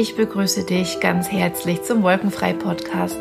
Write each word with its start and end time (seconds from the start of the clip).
Ich 0.00 0.14
begrüße 0.14 0.62
dich 0.62 1.00
ganz 1.00 1.28
herzlich 1.28 1.82
zum 1.82 2.04
Wolkenfrei 2.04 2.52
Podcast, 2.52 3.18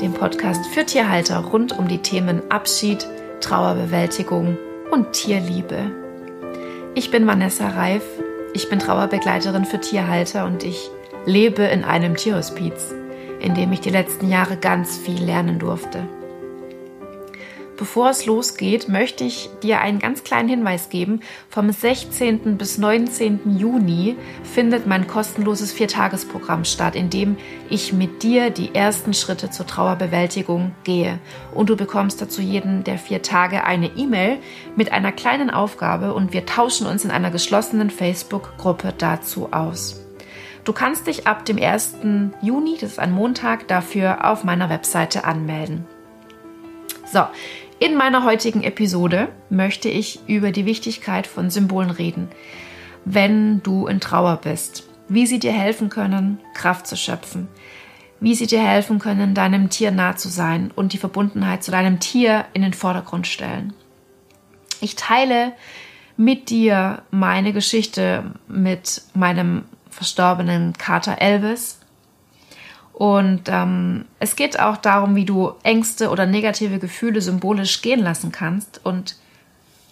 dem 0.00 0.12
Podcast 0.12 0.64
für 0.66 0.86
Tierhalter 0.86 1.38
rund 1.38 1.76
um 1.76 1.88
die 1.88 1.98
Themen 1.98 2.48
Abschied, 2.48 3.08
Trauerbewältigung 3.40 4.56
und 4.92 5.14
Tierliebe. 5.14 5.90
Ich 6.94 7.10
bin 7.10 7.26
Vanessa 7.26 7.70
Reif, 7.70 8.04
ich 8.54 8.68
bin 8.68 8.78
Trauerbegleiterin 8.78 9.64
für 9.64 9.80
Tierhalter 9.80 10.46
und 10.46 10.62
ich 10.62 10.90
lebe 11.26 11.64
in 11.64 11.82
einem 11.82 12.16
Tierhospiz, 12.16 12.94
in 13.40 13.56
dem 13.56 13.72
ich 13.72 13.80
die 13.80 13.90
letzten 13.90 14.30
Jahre 14.30 14.56
ganz 14.56 14.96
viel 14.96 15.24
lernen 15.24 15.58
durfte. 15.58 16.06
Bevor 17.82 18.10
es 18.10 18.26
losgeht, 18.26 18.88
möchte 18.88 19.24
ich 19.24 19.50
dir 19.60 19.80
einen 19.80 19.98
ganz 19.98 20.22
kleinen 20.22 20.48
Hinweis 20.48 20.88
geben. 20.88 21.18
Vom 21.48 21.72
16. 21.72 22.56
bis 22.56 22.78
19. 22.78 23.58
Juni 23.58 24.14
findet 24.44 24.86
mein 24.86 25.08
kostenloses 25.08 25.72
Viertagesprogramm 25.72 26.64
statt, 26.64 26.94
in 26.94 27.10
dem 27.10 27.36
ich 27.70 27.92
mit 27.92 28.22
dir 28.22 28.50
die 28.50 28.72
ersten 28.72 29.14
Schritte 29.14 29.50
zur 29.50 29.66
Trauerbewältigung 29.66 30.76
gehe. 30.84 31.18
Und 31.52 31.70
du 31.70 31.76
bekommst 31.76 32.22
dazu 32.22 32.40
jeden 32.40 32.84
der 32.84 32.98
vier 32.98 33.20
Tage 33.20 33.64
eine 33.64 33.88
E-Mail 33.96 34.38
mit 34.76 34.92
einer 34.92 35.10
kleinen 35.10 35.50
Aufgabe 35.50 36.14
und 36.14 36.32
wir 36.32 36.46
tauschen 36.46 36.86
uns 36.86 37.04
in 37.04 37.10
einer 37.10 37.32
geschlossenen 37.32 37.90
Facebook-Gruppe 37.90 38.94
dazu 38.96 39.48
aus. 39.50 40.00
Du 40.62 40.72
kannst 40.72 41.08
dich 41.08 41.26
ab 41.26 41.44
dem 41.46 41.60
1. 41.60 41.96
Juni, 42.42 42.76
das 42.80 42.92
ist 42.92 42.98
ein 43.00 43.10
Montag, 43.10 43.66
dafür 43.66 44.30
auf 44.30 44.44
meiner 44.44 44.70
Webseite 44.70 45.24
anmelden. 45.24 45.84
So, 47.12 47.26
in 47.82 47.96
meiner 47.96 48.22
heutigen 48.22 48.62
Episode 48.62 49.28
möchte 49.50 49.88
ich 49.88 50.20
über 50.28 50.52
die 50.52 50.66
Wichtigkeit 50.66 51.26
von 51.26 51.50
Symbolen 51.50 51.90
reden, 51.90 52.28
wenn 53.04 53.60
du 53.64 53.88
in 53.88 53.98
Trauer 53.98 54.36
bist, 54.36 54.88
wie 55.08 55.26
sie 55.26 55.40
dir 55.40 55.50
helfen 55.50 55.88
können, 55.88 56.38
Kraft 56.54 56.86
zu 56.86 56.96
schöpfen, 56.96 57.48
wie 58.20 58.36
sie 58.36 58.46
dir 58.46 58.62
helfen 58.62 59.00
können, 59.00 59.34
deinem 59.34 59.68
Tier 59.68 59.90
nah 59.90 60.14
zu 60.14 60.28
sein 60.28 60.70
und 60.76 60.92
die 60.92 60.98
Verbundenheit 60.98 61.64
zu 61.64 61.72
deinem 61.72 61.98
Tier 61.98 62.44
in 62.52 62.62
den 62.62 62.72
Vordergrund 62.72 63.26
stellen. 63.26 63.72
Ich 64.80 64.94
teile 64.94 65.52
mit 66.16 66.50
dir 66.50 67.02
meine 67.10 67.52
Geschichte 67.52 68.30
mit 68.46 69.02
meinem 69.12 69.64
verstorbenen 69.90 70.74
Kater 70.74 71.20
Elvis, 71.20 71.80
und 73.02 73.48
ähm, 73.48 74.04
es 74.20 74.36
geht 74.36 74.60
auch 74.60 74.76
darum, 74.76 75.16
wie 75.16 75.24
du 75.24 75.54
Ängste 75.64 76.08
oder 76.08 76.24
negative 76.24 76.78
Gefühle 76.78 77.20
symbolisch 77.20 77.82
gehen 77.82 77.98
lassen 77.98 78.30
kannst. 78.30 78.80
Und 78.86 79.16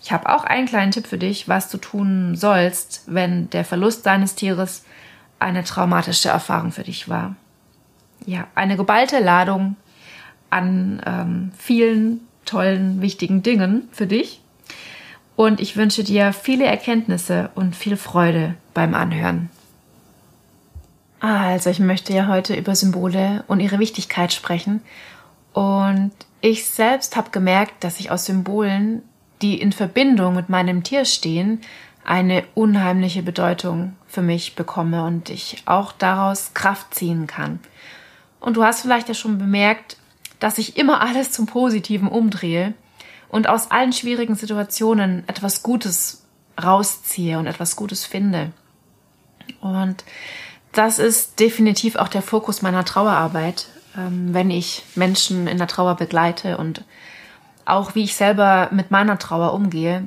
ich 0.00 0.12
habe 0.12 0.28
auch 0.28 0.44
einen 0.44 0.68
kleinen 0.68 0.92
Tipp 0.92 1.08
für 1.08 1.18
dich, 1.18 1.48
was 1.48 1.68
du 1.68 1.78
tun 1.78 2.36
sollst, 2.36 3.02
wenn 3.08 3.50
der 3.50 3.64
Verlust 3.64 4.06
deines 4.06 4.36
Tieres 4.36 4.84
eine 5.40 5.64
traumatische 5.64 6.28
Erfahrung 6.28 6.70
für 6.70 6.84
dich 6.84 7.08
war. 7.08 7.34
Ja, 8.26 8.46
eine 8.54 8.76
geballte 8.76 9.18
Ladung 9.18 9.74
an 10.50 11.02
ähm, 11.04 11.50
vielen 11.58 12.20
tollen, 12.44 13.02
wichtigen 13.02 13.42
Dingen 13.42 13.88
für 13.90 14.06
dich. 14.06 14.40
Und 15.34 15.58
ich 15.58 15.76
wünsche 15.76 16.04
dir 16.04 16.32
viele 16.32 16.66
Erkenntnisse 16.66 17.50
und 17.56 17.74
viel 17.74 17.96
Freude 17.96 18.54
beim 18.72 18.94
Anhören. 18.94 19.50
Also, 21.20 21.68
ich 21.68 21.78
möchte 21.78 22.14
ja 22.14 22.26
heute 22.26 22.54
über 22.54 22.74
Symbole 22.74 23.44
und 23.46 23.60
ihre 23.60 23.78
Wichtigkeit 23.78 24.32
sprechen. 24.32 24.82
Und 25.52 26.12
ich 26.40 26.66
selbst 26.66 27.16
habe 27.16 27.30
gemerkt, 27.30 27.84
dass 27.84 28.00
ich 28.00 28.10
aus 28.10 28.24
Symbolen, 28.24 29.02
die 29.42 29.60
in 29.60 29.72
Verbindung 29.72 30.34
mit 30.34 30.48
meinem 30.48 30.82
Tier 30.82 31.04
stehen, 31.04 31.60
eine 32.04 32.44
unheimliche 32.54 33.22
Bedeutung 33.22 33.96
für 34.06 34.22
mich 34.22 34.56
bekomme 34.56 35.04
und 35.04 35.28
ich 35.28 35.62
auch 35.66 35.92
daraus 35.92 36.54
Kraft 36.54 36.94
ziehen 36.94 37.26
kann. 37.26 37.60
Und 38.40 38.56
du 38.56 38.64
hast 38.64 38.80
vielleicht 38.80 39.08
ja 39.08 39.14
schon 39.14 39.38
bemerkt, 39.38 39.98
dass 40.38 40.56
ich 40.56 40.78
immer 40.78 41.02
alles 41.02 41.30
zum 41.30 41.44
Positiven 41.44 42.08
umdrehe 42.08 42.72
und 43.28 43.48
aus 43.48 43.70
allen 43.70 43.92
schwierigen 43.92 44.34
Situationen 44.34 45.24
etwas 45.28 45.62
Gutes 45.62 46.24
rausziehe 46.62 47.38
und 47.38 47.46
etwas 47.46 47.76
Gutes 47.76 48.06
finde. 48.06 48.52
Und 49.60 50.04
das 50.72 50.98
ist 50.98 51.40
definitiv 51.40 51.96
auch 51.96 52.08
der 52.08 52.22
Fokus 52.22 52.62
meiner 52.62 52.84
Trauerarbeit, 52.84 53.66
ähm, 53.96 54.32
wenn 54.32 54.50
ich 54.50 54.84
Menschen 54.94 55.46
in 55.46 55.58
der 55.58 55.66
Trauer 55.66 55.96
begleite 55.96 56.58
und 56.58 56.84
auch 57.64 57.94
wie 57.94 58.04
ich 58.04 58.14
selber 58.14 58.68
mit 58.72 58.90
meiner 58.90 59.18
Trauer 59.18 59.52
umgehe, 59.52 60.06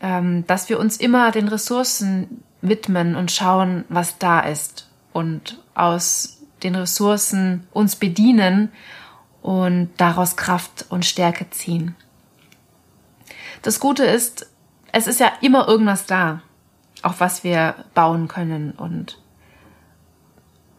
ähm, 0.00 0.46
dass 0.46 0.68
wir 0.68 0.78
uns 0.78 0.96
immer 0.96 1.30
den 1.30 1.48
Ressourcen 1.48 2.42
widmen 2.62 3.16
und 3.16 3.30
schauen, 3.30 3.84
was 3.88 4.18
da 4.18 4.40
ist 4.40 4.88
und 5.12 5.60
aus 5.74 6.38
den 6.62 6.74
Ressourcen 6.74 7.66
uns 7.72 7.96
bedienen 7.96 8.70
und 9.42 9.90
daraus 9.96 10.36
Kraft 10.36 10.86
und 10.90 11.06
Stärke 11.06 11.48
ziehen. 11.50 11.94
Das 13.62 13.80
Gute 13.80 14.04
ist, 14.04 14.46
es 14.92 15.06
ist 15.06 15.20
ja 15.20 15.32
immer 15.40 15.68
irgendwas 15.68 16.06
da, 16.06 16.42
auf 17.02 17.20
was 17.20 17.44
wir 17.44 17.76
bauen 17.94 18.28
können 18.28 18.72
und 18.72 19.19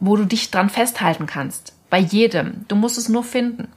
wo 0.01 0.17
du 0.17 0.25
dich 0.25 0.51
dran 0.51 0.69
festhalten 0.69 1.27
kannst. 1.27 1.73
Bei 1.89 1.99
jedem. 1.99 2.65
Du 2.67 2.75
musst 2.75 2.97
es 2.97 3.07
nur 3.07 3.23
finden. 3.23 3.69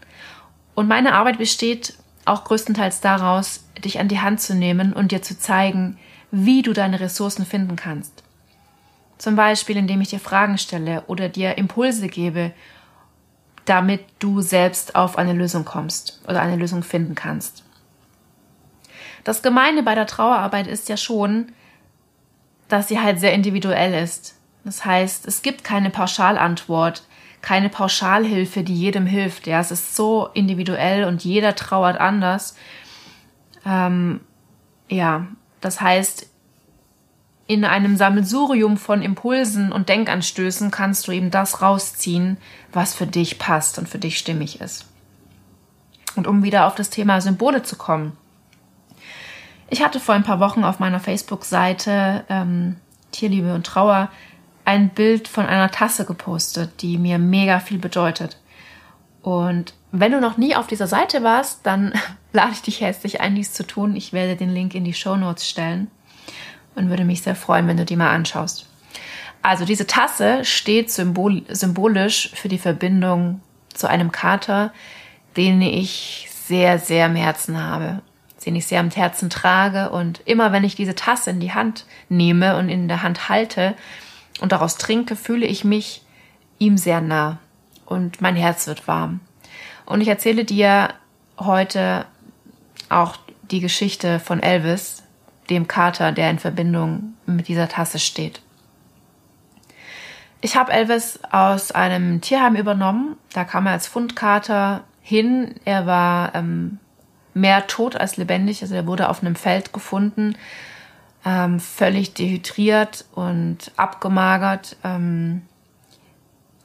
Und 0.75 0.89
meine 0.89 1.15
Arbeit 1.15 1.39
besteht 1.39 1.95
auch 2.25 2.45
größtenteils 2.45 3.01
daraus, 3.01 3.65
dich 3.85 4.01
an 4.01 4.09
die 4.09 4.21
Hand 4.21 4.41
zu 4.41 4.55
nehmen 4.55 4.93
und 4.93 5.13
dir 5.13 5.23
zu 5.23 5.39
zeigen, 5.39 5.99
wie 6.31 6.63
du 6.63 6.73
deine 6.73 6.99
Ressourcen 6.99 7.45
finden 7.45 7.77
kannst. 7.77 8.25
Zum 9.19 9.37
Beispiel, 9.37 9.77
indem 9.77 10.01
ich 10.01 10.09
dir 10.09 10.19
Fragen 10.19 10.59
stelle 10.59 11.05
oder 11.07 11.29
dir 11.29 11.59
Impulse 11.59 12.09
gebe, 12.09 12.53
damit 13.67 14.01
du 14.19 14.41
selbst 14.41 14.97
auf 14.97 15.17
eine 15.19 15.35
Lösung 15.35 15.65
kommst 15.65 16.21
oder 16.27 16.41
eine 16.41 16.57
Lösung 16.57 16.83
finden 16.83 17.15
kannst. 17.15 17.65
Das 19.25 19.43
Gemeine 19.43 19.83
bei 19.83 19.95
der 19.95 20.07
Trauerarbeit 20.07 20.67
ist 20.67 20.89
ja 20.89 20.97
schon, 20.97 21.53
dass 22.69 22.89
sie 22.89 23.01
halt 23.01 23.21
sehr 23.21 23.33
individuell 23.33 23.95
ist. 24.03 24.37
Das 24.65 24.85
heißt, 24.85 25.27
es 25.27 25.43
gibt 25.43 25.63
keine 25.63 25.91
Pauschalantwort, 25.91 27.03
keine 27.43 27.69
Pauschalhilfe, 27.69 28.63
die 28.63 28.75
jedem 28.75 29.07
hilft. 29.07 29.47
Ja, 29.47 29.61
es 29.61 29.71
ist 29.71 29.95
so 29.95 30.31
individuell 30.33 31.05
und 31.05 31.25
jeder 31.25 31.55
trauert 31.55 32.01
anders. 32.01 32.57
Ähm, 33.67 34.21
ja, 34.89 35.27
das 35.61 35.81
heißt, 35.81 36.27
in 37.47 37.65
einem 37.67 37.97
Sammelsurium 37.97 38.79
von 38.79 39.03
Impulsen 39.03 39.71
und 39.71 39.91
Denkanstößen 39.91 40.71
kannst 40.71 41.07
du 41.07 41.13
eben 41.13 41.31
das 41.31 41.61
rausziehen, 41.61 42.39
was 42.73 42.95
für 42.95 43.07
dich 43.07 43.39
passt 43.39 43.79
und 43.79 43.89
für 43.89 43.99
dich 43.99 44.19
stimmig 44.19 44.63
ist. 44.63 44.87
Und 46.17 46.27
um 46.27 46.43
wieder 46.43 46.67
auf 46.67 46.75
das 46.75 46.89
Thema 46.89 47.21
Symbole 47.21 47.63
zu 47.63 47.77
kommen. 47.77 48.17
Ich 49.69 49.83
hatte 49.83 50.01
vor 50.01 50.15
ein 50.15 50.23
paar 50.23 50.41
Wochen 50.41 50.65
auf 50.65 50.79
meiner 50.79 51.01
Facebook-Seite 51.01 52.25
ähm, 52.31 52.77
Tierliebe 53.13 53.55
und 53.55 53.67
Trauer 53.67 54.11
ein 54.65 54.91
Bild 54.91 55.29
von 55.29 55.47
einer 55.47 55.71
Tasse 55.71 56.05
gepostet, 56.05 56.83
die 56.83 56.99
mir 56.99 57.19
mega 57.19 57.61
viel 57.61 57.79
bedeutet. 57.79 58.39
Und 59.23 59.75
wenn 59.91 60.13
du 60.13 60.21
noch 60.21 60.37
nie 60.37 60.55
auf 60.57 60.67
dieser 60.67 60.87
Seite 60.87 61.23
warst, 61.23 61.61
dann 61.65 61.93
lade 62.33 62.53
ich 62.53 62.63
dich 62.63 62.81
herzlich 62.81 63.21
ein, 63.21 63.35
dies 63.35 63.53
zu 63.53 63.67
tun. 63.67 63.97
Ich 63.97 64.13
werde 64.13 64.37
den 64.37 64.53
Link 64.53 64.75
in 64.75 64.85
die 64.85 64.95
Show 64.95 65.17
Notes 65.17 65.49
stellen 65.49 65.91
und 66.75 66.91
würde 66.91 67.05
mich 67.05 67.23
sehr 67.23 67.37
freuen, 67.37 67.67
wenn 67.69 67.77
du 67.77 67.85
die 67.85 67.97
mal 67.97 68.11
anschaust. 68.11 68.67
Also 69.43 69.65
diese 69.65 69.87
Tasse 69.87 70.45
steht 70.45 70.91
symbol 70.91 71.43
symbolisch 71.49 72.31
für 72.35 72.49
die 72.49 72.59
Verbindung 72.59 73.43
zu 73.75 73.87
einem 73.89 74.11
Kater, 74.11 74.73
den 75.37 75.61
ich 75.61 76.29
sehr, 76.31 76.79
sehr 76.79 77.07
am 77.07 77.17
Herzen 77.17 77.63
habe, 77.63 78.01
den 78.47 78.57
ich 78.57 78.67
sehr 78.67 78.81
am 78.81 78.91
Herzen 78.91 79.29
trage. 79.31 79.91
Und 79.91 80.23
immer 80.25 80.53
wenn 80.53 80.65
ich 80.65 80.77
diese 80.77 80.95
Tasse 80.95 81.31
in 81.31 81.41
die 81.41 81.53
Hand 81.53 81.85
nehme 82.09 82.57
und 82.57 82.69
in 82.69 82.89
der 82.89 83.03
Hand 83.03 83.29
halte, 83.29 83.75
und 84.41 84.53
daraus 84.53 84.77
trinke, 84.77 85.17
fühle 85.17 85.47
ich 85.47 85.65
mich 85.65 86.03
ihm 86.59 86.77
sehr 86.77 87.01
nah 87.01 87.39
und 87.87 88.21
mein 88.21 88.37
Herz 88.37 88.67
wird 88.67 88.89
warm. 88.89 89.21
Und 89.87 90.01
ich 90.01 90.09
erzähle 90.09 90.45
dir 90.45 90.89
heute 91.39 92.07
auch 92.89 93.17
die 93.51 93.61
Geschichte 93.61 94.21
von 94.21 94.43
Elvis, 94.43 95.03
dem 95.51 95.69
Kater, 95.69 96.13
der 96.13 96.31
in 96.31 96.39
Verbindung 96.39 97.15
mit 97.27 97.49
dieser 97.49 97.69
Tasse 97.69 97.99
steht. 97.99 98.41
Ich 100.41 100.57
habe 100.57 100.73
Elvis 100.73 101.21
aus 101.31 101.73
einem 101.73 102.21
Tierheim 102.21 102.57
übernommen. 102.57 103.17
Da 103.33 103.45
kam 103.45 103.67
er 103.67 103.73
als 103.73 103.87
Fundkater 103.87 104.85
hin. 105.03 105.55
Er 105.65 105.87
war 105.87 106.35
ähm, 106.35 106.79
mehr 107.33 107.67
tot 107.67 107.97
als 107.97 108.17
lebendig. 108.17 108.63
Also 108.63 108.75
er 108.75 108.87
wurde 108.87 109.09
auf 109.09 109.23
einem 109.23 109.37
Feld 109.37 109.73
gefunden 109.73 110.37
ähm, 111.25 111.61
völlig 111.61 112.15
dehydriert 112.15 113.05
und 113.15 113.73
abgemagert. 113.77 114.77
Ähm, 114.85 115.43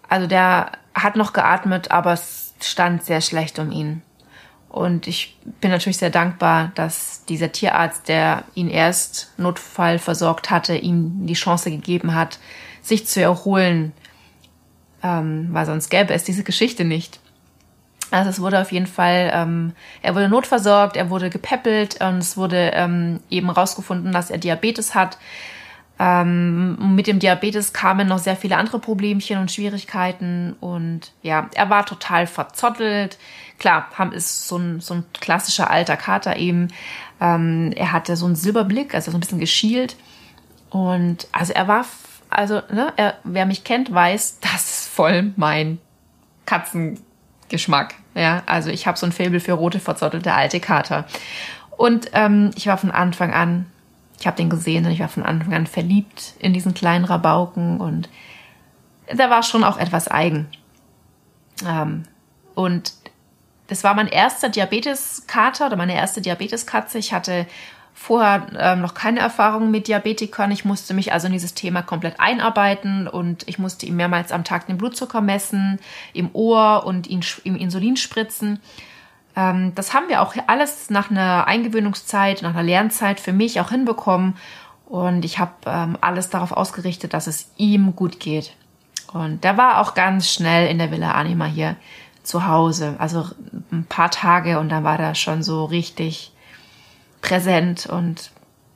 also 0.07 0.27
der 0.27 0.71
hat 0.94 1.15
noch 1.15 1.33
geatmet, 1.33 1.91
aber 1.91 2.13
es 2.13 2.53
stand 2.61 3.03
sehr 3.03 3.21
schlecht 3.21 3.59
um 3.59 3.71
ihn. 3.71 4.01
Und 4.69 5.07
ich 5.07 5.38
bin 5.61 5.71
natürlich 5.71 5.97
sehr 5.97 6.11
dankbar, 6.11 6.71
dass 6.75 7.25
dieser 7.25 7.51
Tierarzt, 7.51 8.07
der 8.07 8.44
ihn 8.53 8.69
erst 8.69 9.33
Notfall 9.38 9.97
versorgt 9.97 10.51
hatte, 10.51 10.75
ihm 10.75 11.25
die 11.25 11.33
Chance 11.33 11.71
gegeben 11.71 12.13
hat, 12.13 12.39
sich 12.81 13.07
zu 13.07 13.19
erholen, 13.21 13.94
ähm, 15.01 15.50
weil 15.51 15.65
sonst 15.65 15.89
gäbe 15.89 16.13
es 16.13 16.23
diese 16.23 16.44
Geschichte 16.44 16.85
nicht. 16.85 17.19
Also 18.11 18.29
es 18.29 18.41
wurde 18.41 18.59
auf 18.59 18.71
jeden 18.71 18.88
Fall, 18.88 19.31
ähm, 19.33 19.73
er 20.01 20.15
wurde 20.15 20.29
notversorgt, 20.29 20.97
er 20.97 21.09
wurde 21.09 21.29
gepäppelt 21.29 22.01
und 22.01 22.17
es 22.17 22.38
wurde 22.38 22.71
ähm, 22.73 23.19
eben 23.29 23.50
rausgefunden, 23.50 24.11
dass 24.11 24.31
er 24.31 24.39
Diabetes 24.39 24.95
hat. 24.95 25.17
Ähm, 26.01 26.95
mit 26.95 27.07
dem 27.07 27.19
Diabetes 27.19 27.73
kamen 27.73 28.07
noch 28.07 28.19
sehr 28.19 28.38
viele 28.38 28.56
andere 28.56 28.79
Problemchen 28.79 29.38
und 29.38 29.51
Schwierigkeiten 29.51 30.56
und 30.61 31.11
ja, 31.21 31.50
er 31.53 31.69
war 31.69 31.85
total 31.85 32.25
verzottelt. 32.25 33.17
Klar, 33.59 33.89
haben 33.95 34.13
ist 34.13 34.47
so 34.47 34.57
ein, 34.57 34.79
so 34.79 34.94
ein 34.94 35.03
klassischer 35.19 35.69
alter 35.69 35.97
Kater 35.97 36.38
eben. 36.38 36.69
Ähm, 37.19 37.73
er 37.75 37.91
hatte 37.91 38.15
so 38.15 38.25
einen 38.25 38.35
Silberblick, 38.35 38.95
also 38.95 39.11
so 39.11 39.17
ein 39.17 39.19
bisschen 39.19 39.39
geschielt 39.39 39.97
und 40.69 41.27
also 41.33 41.51
er 41.51 41.67
war, 41.67 41.85
also 42.29 42.61
ne, 42.71 42.94
er, 42.95 43.17
wer 43.25 43.45
mich 43.45 43.65
kennt, 43.65 43.94
weiß, 43.94 44.39
das 44.41 44.53
ist 44.53 44.88
voll 44.88 45.33
mein 45.35 45.79
Katzengeschmack. 46.45 47.95
Ja, 48.15 48.44
also 48.45 48.69
ich 48.69 48.88
habe 48.88 48.97
so 48.97 49.06
ein 49.06 49.11
Faible 49.11 49.39
für 49.39 49.53
rote 49.53 49.79
verzottelte 49.79 50.33
alte 50.33 50.59
Kater 50.59 51.06
und 51.77 52.09
ähm, 52.13 52.51
ich 52.56 52.67
war 52.67 52.77
von 52.77 52.91
Anfang 52.91 53.33
an 53.33 53.65
ich 54.19 54.27
habe 54.27 54.38
den 54.38 54.50
gesehen 54.50 54.85
und 54.85 54.91
ich 54.91 55.00
war 55.00 55.07
von 55.07 55.23
Anfang 55.23 55.53
an 55.53 55.67
verliebt 55.67 56.33
in 56.39 56.53
diesen 56.53 56.73
kleinen 56.73 57.06
Rabauken 57.06 57.79
und 57.79 58.09
der 59.11 59.29
war 59.29 59.44
schon 59.44 59.63
auch 59.63 59.77
etwas 59.77 60.07
eigen. 60.07 60.47
Ähm, 61.65 62.03
und 62.53 62.94
das 63.67 63.83
war 63.83 63.94
mein 63.94 64.07
erster 64.07 64.50
Diabeteskater 64.50 65.67
oder 65.67 65.77
meine 65.77 65.95
erste 65.95 66.21
Diabeteskatze. 66.21 66.97
Ich 66.97 67.13
hatte 67.13 67.47
vorher 68.00 68.48
ähm, 68.57 68.80
noch 68.80 68.94
keine 68.94 69.19
Erfahrung 69.19 69.72
mit 69.72 69.90
Diabetikern. 69.90 70.51
Ich 70.51 70.63
musste 70.63 70.94
mich 70.94 71.12
also 71.12 71.28
in 71.28 71.34
dieses 71.34 71.54
Thema 71.54 71.81
komplett 71.81 72.18
einarbeiten 72.18 73.10
und 73.10 73.46
ich 73.48 73.60
musste 73.60 73.86
ihm 73.86 73.98
mehrmals 73.98 74.31
am 74.31 74.46
Tag 74.46 74.68
den 74.68 74.78
Blutzucker 74.78 75.19
messen, 75.19 75.80
im 76.13 76.30
Ohr 76.31 76.86
und 76.86 77.07
ihn, 77.07 77.22
ihm 77.44 77.57
Insulin 77.57 77.98
spritzen. 77.98 78.62
Ähm, 79.36 79.74
das 79.75 79.94
haben 79.94 80.07
wir 80.07 80.22
auch 80.22 80.34
alles 80.48 80.90
nach 80.90 81.12
einer 81.12 81.46
Eingewöhnungszeit, 81.46 82.42
nach 82.42 82.51
einer 82.51 82.63
Lernzeit 82.63 83.19
für 83.19 83.34
mich 83.34 83.60
auch 83.60 83.69
hinbekommen. 83.69 84.38
Und 84.86 85.25
ich 85.25 85.38
habe 85.38 85.52
ähm, 85.66 85.98
alles 86.00 86.30
darauf 86.30 86.54
ausgerichtet, 86.54 87.13
dass 87.13 87.28
es 87.28 87.52
ihm 87.57 87.98
gut 87.98 88.22
geht. 88.22 88.56
Und 89.12 89.44
der 89.44 89.57
war 89.57 89.81
auch 89.81 89.94
ganz 89.94 90.31
schnell 90.31 90.68
in 90.72 90.78
der 90.78 90.90
Villa 90.90 91.12
Anima 91.12 91.45
hier 91.45 91.75
zu 92.24 92.48
Hause. 92.48 92.95
Also 92.98 93.25
ein 93.74 93.86
paar 93.90 94.10
Tage 94.10 94.57
und 94.57 94.69
dann 94.69 94.86
war 94.86 94.98
er 94.98 95.16
schon 95.16 95.44
so 95.44 95.66
richtig 95.66 96.31
präsent 97.21 97.86
und 97.86 98.31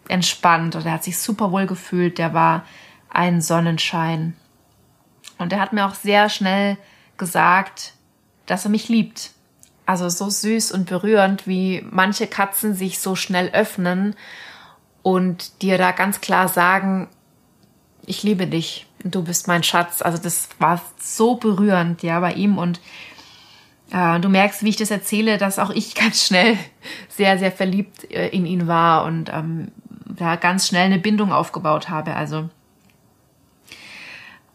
entspannt 0.08 0.76
und 0.76 0.86
er 0.86 0.94
hat 0.94 1.04
sich 1.04 1.18
super 1.18 1.52
wohl 1.52 1.66
gefühlt. 1.66 2.18
Der 2.18 2.34
war 2.34 2.66
ein 3.10 3.42
Sonnenschein. 3.42 4.36
Und 5.38 5.54
er 5.54 5.60
hat 5.60 5.74
mir 5.74 5.86
auch 5.86 5.96
sehr 5.96 6.30
schnell 6.30 6.78
gesagt, 7.18 7.94
dass 8.46 8.66
er 8.66 8.72
mich 8.72 8.90
liebt 8.90 9.32
also 9.86 10.10
so 10.10 10.30
süß 10.30 10.72
und 10.72 10.86
berührend, 10.86 11.48
wie 11.48 11.86
manche 11.90 12.28
Katzen 12.28 12.74
sich 12.74 13.00
so 13.00 13.16
schnell 13.16 13.50
öffnen 13.50 14.16
und 15.02 15.62
dir 15.62 15.78
da 15.78 15.92
ganz 15.92 16.22
klar 16.22 16.48
sagen, 16.48 17.10
ich 18.06 18.24
liebe 18.24 18.48
dich, 18.48 18.88
du 19.04 19.24
bist 19.24 19.48
mein 19.48 19.64
Schatz. 19.64 20.02
Also 20.02 20.18
das 20.18 20.50
war 20.60 20.82
so 21.00 21.36
berührend, 21.36 22.04
ja, 22.04 22.20
bei 22.20 22.34
ihm 22.34 22.58
und 22.58 22.80
du 23.94 24.28
merkst, 24.28 24.64
wie 24.64 24.70
ich 24.70 24.76
das 24.76 24.90
erzähle, 24.90 25.38
dass 25.38 25.60
auch 25.60 25.70
ich 25.70 25.96
ganz 25.96 26.26
schnell 26.26 26.58
sehr, 27.10 27.38
sehr 27.38 27.52
verliebt 27.52 28.12
äh, 28.12 28.30
in 28.30 28.46
ihn 28.46 28.68
war 28.68 29.06
und 29.06 29.32
ähm, 29.32 29.72
da 30.06 30.36
ganz 30.36 30.68
schnell 30.68 30.86
eine 30.86 31.00
Bindung 31.00 31.32
aufgebaut 31.32 31.90
habe. 31.90 32.16
Also 32.16 32.50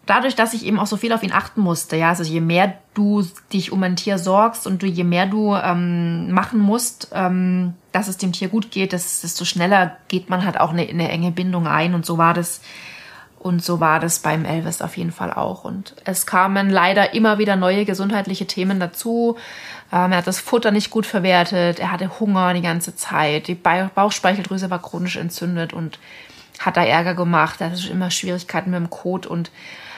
dadurch, 0.06 0.34
dass 0.34 0.54
ich 0.54 0.64
eben 0.64 0.78
auch 0.78 0.86
so 0.86 0.96
viel 0.96 1.12
auf 1.12 1.22
ihn 1.22 1.32
achten 1.32 1.60
musste, 1.60 1.96
ja, 1.96 2.08
also 2.08 2.24
je 2.24 2.40
mehr 2.40 2.74
du 2.94 3.24
dich 3.52 3.70
um 3.70 3.82
ein 3.82 3.96
Tier 3.96 4.18
sorgst 4.18 4.66
und 4.66 4.82
du, 4.82 4.86
je 4.86 5.04
mehr 5.04 5.26
du 5.26 5.54
ähm, 5.54 6.32
machen 6.32 6.58
musst, 6.58 7.10
ähm, 7.12 7.74
dass 7.92 8.08
es 8.08 8.16
dem 8.16 8.32
Tier 8.32 8.48
gut 8.48 8.70
geht, 8.70 8.92
desto 8.92 9.44
schneller 9.44 9.96
geht 10.08 10.30
man 10.30 10.44
halt 10.44 10.58
auch 10.58 10.72
eine, 10.72 10.88
eine 10.88 11.08
enge 11.10 11.30
Bindung 11.30 11.66
ein 11.66 11.94
und 11.94 12.06
so 12.06 12.18
war 12.18 12.34
das 12.34 12.60
und 13.38 13.62
so 13.64 13.80
war 13.80 14.00
das 14.00 14.18
beim 14.18 14.44
Elvis 14.44 14.82
auf 14.82 14.96
jeden 14.96 15.12
Fall 15.12 15.32
auch. 15.32 15.64
Und 15.64 15.94
es 16.04 16.26
kamen 16.26 16.70
leider 16.70 17.14
immer 17.14 17.38
wieder 17.38 17.56
neue 17.56 17.84
gesundheitliche 17.84 18.46
Themen 18.46 18.80
dazu. 18.80 19.36
Ähm, 19.92 20.12
er 20.12 20.18
hat 20.18 20.26
das 20.26 20.40
Futter 20.40 20.70
nicht 20.70 20.90
gut 20.90 21.06
verwertet, 21.06 21.78
er 21.78 21.92
hatte 21.92 22.20
Hunger 22.20 22.52
die 22.54 22.62
ganze 22.62 22.96
Zeit, 22.96 23.48
die 23.48 23.54
Bauchspeicheldrüse 23.54 24.70
war 24.70 24.82
chronisch 24.82 25.16
entzündet 25.16 25.72
und 25.72 25.98
hat 26.58 26.76
da 26.76 26.84
Ärger 26.84 27.14
gemacht, 27.14 27.60
er 27.60 27.70
hatte 27.70 27.88
immer 27.88 28.10
Schwierigkeiten 28.10 28.70
mit 28.70 28.80
dem 28.80 28.90
Kot. 28.90 29.26
Und 29.26 29.50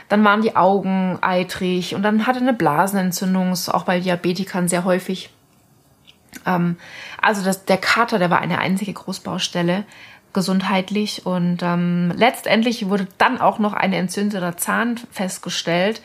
dann 0.08 0.24
waren 0.24 0.42
die 0.42 0.56
Augen 0.56 1.18
eitrig. 1.22 1.94
Und 1.94 2.02
dann 2.02 2.26
hatte 2.26 2.40
eine 2.40 2.52
Blasenentzündung, 2.52 3.52
ist 3.52 3.68
auch 3.68 3.84
bei 3.84 4.00
Diabetikern 4.00 4.68
sehr 4.68 4.84
häufig. 4.84 5.30
Ähm, 6.44 6.76
also 7.22 7.42
das, 7.42 7.64
der 7.64 7.78
Kater, 7.78 8.18
der 8.18 8.30
war 8.30 8.40
eine 8.40 8.58
einzige 8.58 8.92
Großbaustelle 8.92 9.84
gesundheitlich 10.32 11.26
und 11.26 11.62
ähm, 11.62 12.12
letztendlich 12.16 12.88
wurde 12.88 13.08
dann 13.18 13.40
auch 13.40 13.58
noch 13.58 13.72
eine 13.72 13.96
entzündete 13.96 14.56
Zahn 14.56 14.98
festgestellt 15.10 16.02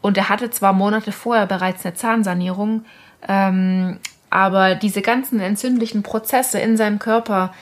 und 0.00 0.16
er 0.16 0.28
hatte 0.28 0.50
zwar 0.50 0.72
Monate 0.72 1.12
vorher 1.12 1.46
bereits 1.46 1.84
eine 1.84 1.94
Zahnsanierung, 1.94 2.84
ähm, 3.26 3.98
aber 4.30 4.74
diese 4.74 5.02
ganzen 5.02 5.40
entzündlichen 5.40 6.02
Prozesse 6.02 6.58
in 6.58 6.76
seinem 6.76 6.98
Körper, 6.98 7.52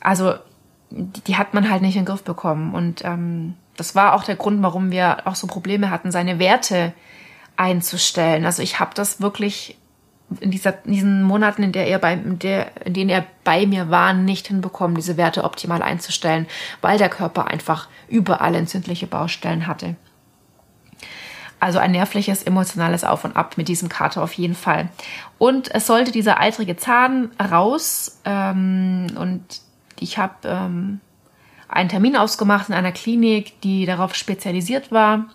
also 0.00 0.34
die, 0.90 1.20
die 1.22 1.36
hat 1.36 1.54
man 1.54 1.70
halt 1.70 1.82
nicht 1.82 1.96
in 1.96 2.02
den 2.02 2.08
Griff 2.08 2.24
bekommen 2.24 2.74
und 2.74 3.04
ähm, 3.04 3.54
das 3.76 3.94
war 3.94 4.14
auch 4.14 4.24
der 4.24 4.36
Grund, 4.36 4.62
warum 4.62 4.90
wir 4.90 5.26
auch 5.26 5.36
so 5.36 5.46
Probleme 5.46 5.90
hatten, 5.90 6.10
seine 6.10 6.38
Werte 6.38 6.92
einzustellen. 7.56 8.44
Also 8.44 8.62
ich 8.62 8.80
habe 8.80 8.90
das 8.94 9.20
wirklich 9.20 9.77
in, 10.40 10.50
dieser, 10.50 10.84
in 10.84 10.92
diesen 10.92 11.22
Monaten, 11.22 11.62
in, 11.62 11.72
der 11.72 11.86
er 11.86 11.98
bei, 11.98 12.14
in, 12.14 12.38
der, 12.38 12.86
in 12.86 12.94
denen 12.94 13.10
er 13.10 13.24
bei 13.44 13.66
mir 13.66 13.90
war, 13.90 14.12
nicht 14.12 14.48
hinbekommen, 14.48 14.96
diese 14.96 15.16
Werte 15.16 15.44
optimal 15.44 15.82
einzustellen, 15.82 16.46
weil 16.80 16.98
der 16.98 17.08
Körper 17.08 17.46
einfach 17.46 17.88
überall 18.08 18.54
entzündliche 18.54 19.06
Baustellen 19.06 19.66
hatte. 19.66 19.96
Also 21.60 21.78
ein 21.80 21.90
nervliches, 21.90 22.44
emotionales 22.44 23.02
Auf 23.02 23.24
und 23.24 23.36
Ab 23.36 23.56
mit 23.56 23.68
diesem 23.68 23.88
Kater 23.88 24.22
auf 24.22 24.32
jeden 24.34 24.54
Fall. 24.54 24.90
Und 25.38 25.74
es 25.74 25.86
sollte 25.86 26.12
dieser 26.12 26.40
eitrige 26.40 26.76
Zahn 26.76 27.30
raus. 27.40 28.20
Ähm, 28.24 29.08
und 29.16 29.42
ich 29.98 30.18
habe 30.18 30.34
ähm, 30.44 31.00
einen 31.68 31.88
Termin 31.88 32.16
ausgemacht 32.16 32.68
in 32.68 32.74
einer 32.74 32.92
Klinik, 32.92 33.60
die 33.62 33.86
darauf 33.86 34.14
spezialisiert 34.14 34.92
war, 34.92 35.26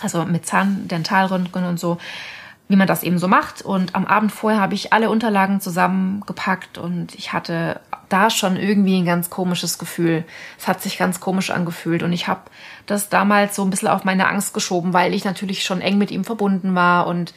also 0.00 0.24
mit 0.24 0.46
Zahndentalröntgen 0.46 1.64
und 1.64 1.80
so, 1.80 1.98
wie 2.68 2.76
man 2.76 2.86
das 2.86 3.02
eben 3.02 3.18
so 3.18 3.28
macht. 3.28 3.62
Und 3.62 3.94
am 3.94 4.06
Abend 4.06 4.32
vorher 4.32 4.60
habe 4.60 4.74
ich 4.74 4.92
alle 4.92 5.10
Unterlagen 5.10 5.60
zusammengepackt 5.60 6.78
und 6.78 7.14
ich 7.14 7.32
hatte 7.32 7.80
da 8.08 8.30
schon 8.30 8.56
irgendwie 8.56 8.98
ein 8.98 9.06
ganz 9.06 9.30
komisches 9.30 9.78
Gefühl. 9.78 10.24
Es 10.58 10.68
hat 10.68 10.82
sich 10.82 10.98
ganz 10.98 11.20
komisch 11.20 11.50
angefühlt 11.50 12.02
und 12.02 12.12
ich 12.12 12.28
habe 12.28 12.42
das 12.86 13.08
damals 13.08 13.56
so 13.56 13.62
ein 13.62 13.70
bisschen 13.70 13.88
auf 13.88 14.04
meine 14.04 14.28
Angst 14.28 14.54
geschoben, 14.54 14.92
weil 14.92 15.14
ich 15.14 15.24
natürlich 15.24 15.64
schon 15.64 15.80
eng 15.80 15.98
mit 15.98 16.10
ihm 16.10 16.24
verbunden 16.24 16.74
war 16.74 17.06
und 17.06 17.34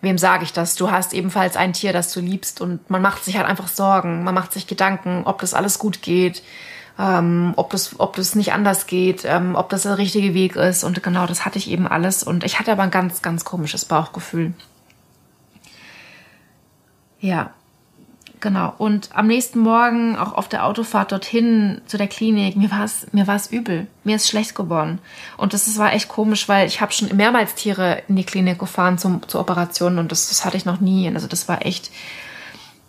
wem 0.00 0.18
sage 0.18 0.44
ich 0.44 0.52
das? 0.52 0.76
Du 0.76 0.90
hast 0.90 1.12
ebenfalls 1.12 1.56
ein 1.56 1.72
Tier, 1.72 1.92
das 1.92 2.12
du 2.12 2.20
liebst 2.20 2.60
und 2.60 2.88
man 2.90 3.02
macht 3.02 3.24
sich 3.24 3.36
halt 3.36 3.46
einfach 3.46 3.68
Sorgen, 3.68 4.24
man 4.24 4.34
macht 4.34 4.52
sich 4.52 4.66
Gedanken, 4.66 5.22
ob 5.24 5.40
das 5.40 5.54
alles 5.54 5.78
gut 5.78 6.02
geht 6.02 6.42
ähm, 6.98 7.52
ob, 7.56 7.70
das, 7.70 7.98
ob 8.00 8.16
das 8.16 8.34
nicht 8.34 8.52
anders 8.52 8.86
geht, 8.86 9.24
ähm, 9.24 9.54
ob 9.54 9.68
das 9.68 9.82
der 9.82 9.98
richtige 9.98 10.34
Weg 10.34 10.56
ist. 10.56 10.82
Und 10.82 11.02
genau 11.02 11.26
das 11.26 11.44
hatte 11.44 11.58
ich 11.58 11.70
eben 11.70 11.86
alles. 11.86 12.24
Und 12.24 12.44
ich 12.44 12.58
hatte 12.58 12.72
aber 12.72 12.82
ein 12.82 12.90
ganz, 12.90 13.22
ganz 13.22 13.44
komisches 13.44 13.84
Bauchgefühl. 13.84 14.52
Ja, 17.20 17.50
genau. 18.40 18.74
Und 18.78 19.10
am 19.14 19.28
nächsten 19.28 19.60
Morgen, 19.60 20.16
auch 20.16 20.32
auf 20.32 20.48
der 20.48 20.66
Autofahrt 20.66 21.12
dorthin 21.12 21.80
zu 21.86 21.98
der 21.98 22.08
Klinik, 22.08 22.56
mir 22.56 22.70
war 22.72 22.84
es 22.84 23.06
mir 23.12 23.28
war's 23.28 23.46
übel. 23.46 23.86
Mir 24.02 24.16
ist 24.16 24.28
schlecht 24.28 24.56
geworden. 24.56 24.98
Und 25.36 25.52
das, 25.52 25.66
das 25.66 25.78
war 25.78 25.92
echt 25.92 26.08
komisch, 26.08 26.48
weil 26.48 26.66
ich 26.66 26.80
habe 26.80 26.92
schon 26.92 27.16
mehrmals 27.16 27.54
Tiere 27.54 28.02
in 28.08 28.16
die 28.16 28.24
Klinik 28.24 28.58
gefahren 28.58 28.98
zum, 28.98 29.26
zur 29.28 29.40
Operation 29.40 29.98
und 29.98 30.10
das, 30.10 30.28
das 30.30 30.44
hatte 30.44 30.56
ich 30.56 30.64
noch 30.64 30.80
nie. 30.80 31.08
Also 31.14 31.28
das 31.28 31.48
war 31.48 31.64
echt, 31.64 31.92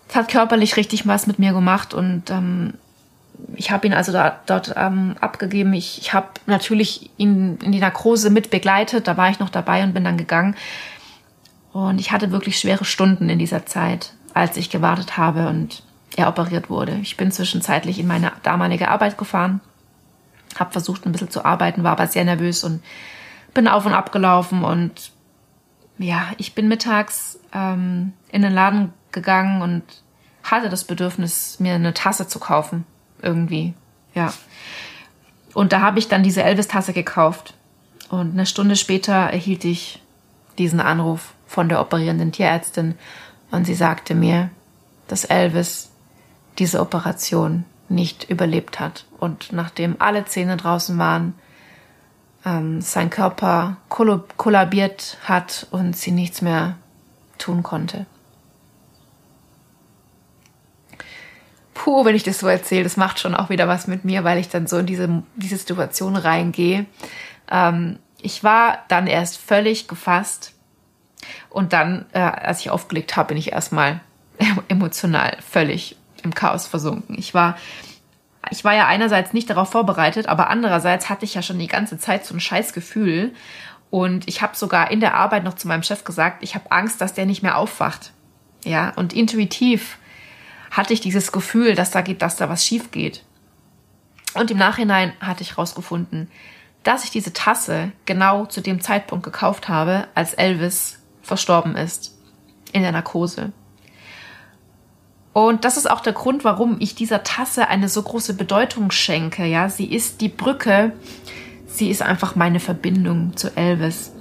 es 0.08 0.16
hat 0.16 0.30
körperlich 0.30 0.78
richtig 0.78 1.08
was 1.08 1.28
mit 1.28 1.38
mir 1.38 1.54
gemacht 1.54 1.94
und 1.94 2.32
ähm, 2.32 2.74
ich 3.56 3.72
habe 3.72 3.88
ihn 3.88 3.94
also 3.94 4.12
da, 4.12 4.40
dort 4.46 4.74
ähm, 4.76 5.16
abgegeben. 5.20 5.74
Ich, 5.74 6.00
ich 6.00 6.14
habe 6.14 6.28
natürlich 6.46 7.10
ihn 7.18 7.58
in 7.64 7.72
die 7.72 7.80
Narkose 7.80 8.30
mit 8.30 8.50
begleitet. 8.50 9.08
Da 9.08 9.18
war 9.18 9.30
ich 9.30 9.40
noch 9.40 9.50
dabei 9.50 9.84
und 9.84 9.94
bin 9.94 10.04
dann 10.04 10.18
gegangen. 10.18 10.56
Und 11.72 12.00
ich 12.00 12.12
hatte 12.12 12.32
wirklich 12.32 12.60
schwere 12.60 12.86
Stunden 12.86 13.30
in 13.30 13.40
dieser 13.40 13.66
Zeit, 13.66 14.14
als 14.34 14.58
ich 14.58 14.70
gewartet 14.70 15.18
habe 15.18 15.48
und 15.48 15.84
er 16.16 16.28
operiert 16.28 16.70
wurde. 16.70 16.98
Ich 17.02 17.18
bin 17.18 17.32
zwischenzeitlich 17.32 18.00
in 18.00 18.08
meine 18.08 18.32
damalige 18.44 18.90
Arbeit 18.90 19.18
gefahren, 19.18 19.62
habe 20.58 20.72
versucht 20.72 21.06
ein 21.06 21.12
bisschen 21.12 21.30
zu 21.30 21.46
arbeiten, 21.46 21.84
war 21.84 21.92
aber 21.92 22.08
sehr 22.08 22.26
nervös 22.26 22.64
und 22.64 22.84
bin 23.54 23.68
auf 23.68 23.86
und 23.86 23.94
ab 23.94 24.12
gelaufen. 24.12 24.64
Und 24.64 25.12
ja, 26.00 26.30
ich 26.38 26.56
bin 26.56 26.68
mittags 26.68 27.40
ähm, 27.54 28.14
in 28.32 28.42
den 28.42 28.54
Laden 28.54 28.94
gegangen 29.12 29.62
und 29.62 29.84
hatte 30.44 30.70
das 30.70 30.84
Bedürfnis, 30.84 31.60
mir 31.60 31.76
eine 31.76 31.94
Tasse 31.94 32.28
zu 32.28 32.40
kaufen 32.40 32.86
irgendwie. 33.22 33.74
Ja. 34.14 34.34
Und 35.54 35.74
da 35.74 35.82
habe 35.82 36.00
ich 36.00 36.08
dann 36.08 36.24
diese 36.24 36.44
Elvis-Tasse 36.44 36.94
gekauft. 36.94 37.54
Und 38.10 38.32
eine 38.34 38.46
Stunde 38.46 38.76
später 38.76 39.14
erhielt 39.14 39.66
ich 39.66 40.02
diesen 40.58 40.80
Anruf 40.80 41.34
von 41.48 41.70
der 41.70 41.82
operierenden 41.82 42.32
Tierärztin 42.32 42.96
und 43.52 43.66
sie 43.66 43.74
sagte 43.74 44.14
mir, 44.14 44.50
dass 45.08 45.26
Elvis 45.26 45.90
diese 46.60 46.80
Operation 46.80 47.66
nicht 47.88 48.30
überlebt 48.30 48.80
hat. 48.80 49.06
Und 49.20 49.52
nachdem 49.52 49.96
alle 50.00 50.26
Zähne 50.26 50.58
draußen 50.58 50.98
waren, 50.98 51.34
ähm, 52.46 52.82
sein 52.82 53.10
Körper 53.10 53.78
kollabiert 53.90 55.18
hat 55.24 55.68
und 55.72 55.96
sie 55.96 56.12
nichts 56.12 56.42
mehr 56.42 56.78
tun 57.38 57.64
konnte. 57.64 58.06
Puh, 61.80 62.04
wenn 62.04 62.14
ich 62.14 62.24
das 62.24 62.40
so 62.40 62.48
erzähle, 62.48 62.84
das 62.84 62.98
macht 62.98 63.20
schon 63.20 63.34
auch 63.34 63.50
wieder 63.50 63.70
was 63.70 63.88
mit 63.88 64.04
mir, 64.04 64.26
weil 64.26 64.38
ich 64.38 64.50
dann 64.50 64.68
so 64.68 64.80
in 64.80 64.86
diese, 64.86 65.24
diese 65.38 65.56
Situation 65.56 66.18
reingehe. 66.18 66.86
Ähm, 67.50 68.00
ich 68.22 68.44
war 68.44 68.80
dann 68.90 69.08
erst 69.08 69.38
völlig 69.38 69.88
gefasst 69.88 70.54
und 71.50 71.72
dann, 71.72 72.06
äh, 72.12 72.20
als 72.20 72.60
ich 72.60 72.70
aufgelegt 72.70 73.16
habe, 73.16 73.30
bin 73.30 73.38
ich 73.38 73.54
erstmal 73.54 74.02
emotional 74.68 75.38
völlig 75.40 75.96
im 76.22 76.36
Chaos 76.36 76.68
versunken. 76.68 77.16
Ich 77.18 77.34
war, 77.34 77.56
ich 78.52 78.66
war 78.66 78.76
ja 78.76 78.88
einerseits 78.88 79.32
nicht 79.32 79.50
darauf 79.50 79.72
vorbereitet, 79.72 80.28
aber 80.28 80.50
andererseits 80.50 81.10
hatte 81.10 81.24
ich 81.24 81.36
ja 81.36 81.42
schon 81.42 81.60
die 81.60 81.68
ganze 81.68 81.98
Zeit 81.98 82.26
so 82.26 82.36
ein 82.36 82.42
scheiß 82.42 82.74
Gefühl. 82.74 83.34
Und 83.90 84.28
ich 84.28 84.42
habe 84.42 84.58
sogar 84.58 84.92
in 84.92 85.00
der 85.00 85.14
Arbeit 85.14 85.46
noch 85.46 85.54
zu 85.54 85.70
meinem 85.70 85.84
Chef 85.84 86.04
gesagt, 86.04 86.44
ich 86.44 86.56
habe 86.56 86.74
Angst, 86.74 87.00
dass 87.00 87.14
der 87.14 87.26
nicht 87.26 87.42
mehr 87.42 87.58
aufwacht. 87.58 88.12
Ja, 88.66 88.92
und 88.98 89.14
intuitiv 89.14 89.98
hatte 90.72 90.94
ich 90.94 91.02
dieses 91.02 91.32
Gefühl, 91.32 91.76
dass 91.76 91.92
da 91.92 92.02
geht, 92.02 92.22
dass 92.22 92.36
da 92.36 92.50
was 92.50 92.66
schief 92.66 92.92
geht. 92.92 93.24
Und 94.34 94.52
im 94.52 94.58
Nachhinein 94.58 95.14
hatte 95.20 95.42
ich 95.42 95.52
herausgefunden, 95.52 96.30
dass 96.84 97.04
ich 97.04 97.12
diese 97.12 97.34
Tasse 97.34 97.92
genau 98.06 98.46
zu 98.46 98.62
dem 98.62 98.82
Zeitpunkt 98.82 99.24
gekauft 99.24 99.68
habe, 99.68 100.08
als 100.16 100.34
Elvis 100.34 101.00
verstorben 101.22 101.76
ist 101.76 102.16
in 102.72 102.84
der 102.84 102.92
Narkose. 102.92 103.52
Und 105.34 105.66
das 105.66 105.78
ist 105.78 105.90
auch 105.90 106.02
der 106.02 106.14
Grund, 106.14 106.44
warum 106.44 106.78
ich 106.80 106.96
dieser 106.96 107.24
Tasse 107.24 107.68
eine 107.68 107.90
so 107.90 108.02
große 108.02 108.34
Bedeutung 108.34 108.92
schenke. 108.92 109.46
Ja, 109.46 109.70
sie 109.70 109.86
ist 109.86 110.22
die 110.22 110.30
Brücke, 110.30 110.94
sie 111.68 111.90
ist 111.90 112.02
einfach 112.02 112.36
meine 112.36 112.60
Verbindung 112.60 113.36
zu 113.38 113.56
Elvis. 113.56 114.12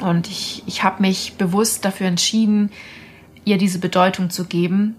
Und 0.00 0.28
ich, 0.28 0.62
ich 0.66 0.82
habe 0.82 1.02
mich 1.02 1.34
bewusst 1.36 1.84
dafür 1.84 2.06
entschieden, 2.06 2.70
ihr 3.44 3.58
diese 3.58 3.78
Bedeutung 3.78 4.30
zu 4.30 4.44
geben, 4.44 4.96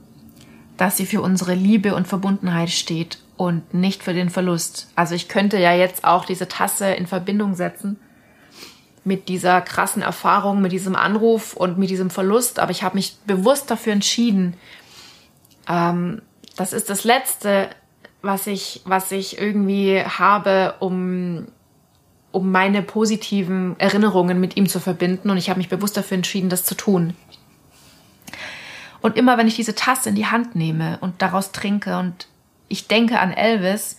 dass 0.77 0.97
sie 0.97 1.05
für 1.05 1.21
unsere 1.21 1.53
Liebe 1.53 1.95
und 1.95 2.07
Verbundenheit 2.07 2.69
steht 2.69 3.19
und 3.35 3.73
nicht 3.73 4.03
für 4.03 4.13
den 4.13 4.29
Verlust. 4.29 4.89
Also 4.95 5.15
ich 5.15 5.27
könnte 5.27 5.57
ja 5.57 5.73
jetzt 5.73 6.03
auch 6.03 6.25
diese 6.25 6.47
Tasse 6.47 6.91
in 6.91 7.07
Verbindung 7.07 7.55
setzen 7.55 7.99
mit 9.03 9.29
dieser 9.29 9.61
krassen 9.61 10.01
Erfahrung, 10.01 10.61
mit 10.61 10.71
diesem 10.71 10.95
Anruf 10.95 11.53
und 11.53 11.77
mit 11.77 11.89
diesem 11.89 12.09
Verlust, 12.09 12.59
aber 12.59 12.71
ich 12.71 12.83
habe 12.83 12.95
mich 12.95 13.17
bewusst 13.25 13.71
dafür 13.71 13.93
entschieden, 13.93 14.55
ähm, 15.69 16.21
das 16.57 16.73
ist 16.73 16.89
das 16.89 17.03
Letzte, 17.03 17.69
was 18.21 18.47
ich, 18.47 18.81
was 18.85 19.11
ich 19.11 19.39
irgendwie 19.39 20.01
habe, 20.01 20.75
um, 20.79 21.47
um 22.31 22.51
meine 22.51 22.81
positiven 22.81 23.79
Erinnerungen 23.79 24.39
mit 24.39 24.57
ihm 24.57 24.67
zu 24.67 24.79
verbinden. 24.79 25.29
Und 25.29 25.37
ich 25.37 25.49
habe 25.49 25.59
mich 25.59 25.69
bewusst 25.69 25.95
dafür 25.95 26.15
entschieden, 26.15 26.49
das 26.49 26.65
zu 26.65 26.75
tun. 26.75 27.13
Und 29.01 29.15
immer 29.17 29.37
wenn 29.37 29.47
ich 29.47 29.55
diese 29.55 29.75
Tasse 29.75 30.09
in 30.09 30.15
die 30.15 30.25
Hand 30.25 30.55
nehme 30.55 30.97
und 31.01 31.21
daraus 31.21 31.51
trinke 31.51 31.97
und 31.97 32.27
ich 32.67 32.87
denke 32.87 33.19
an 33.19 33.31
Elvis, 33.31 33.97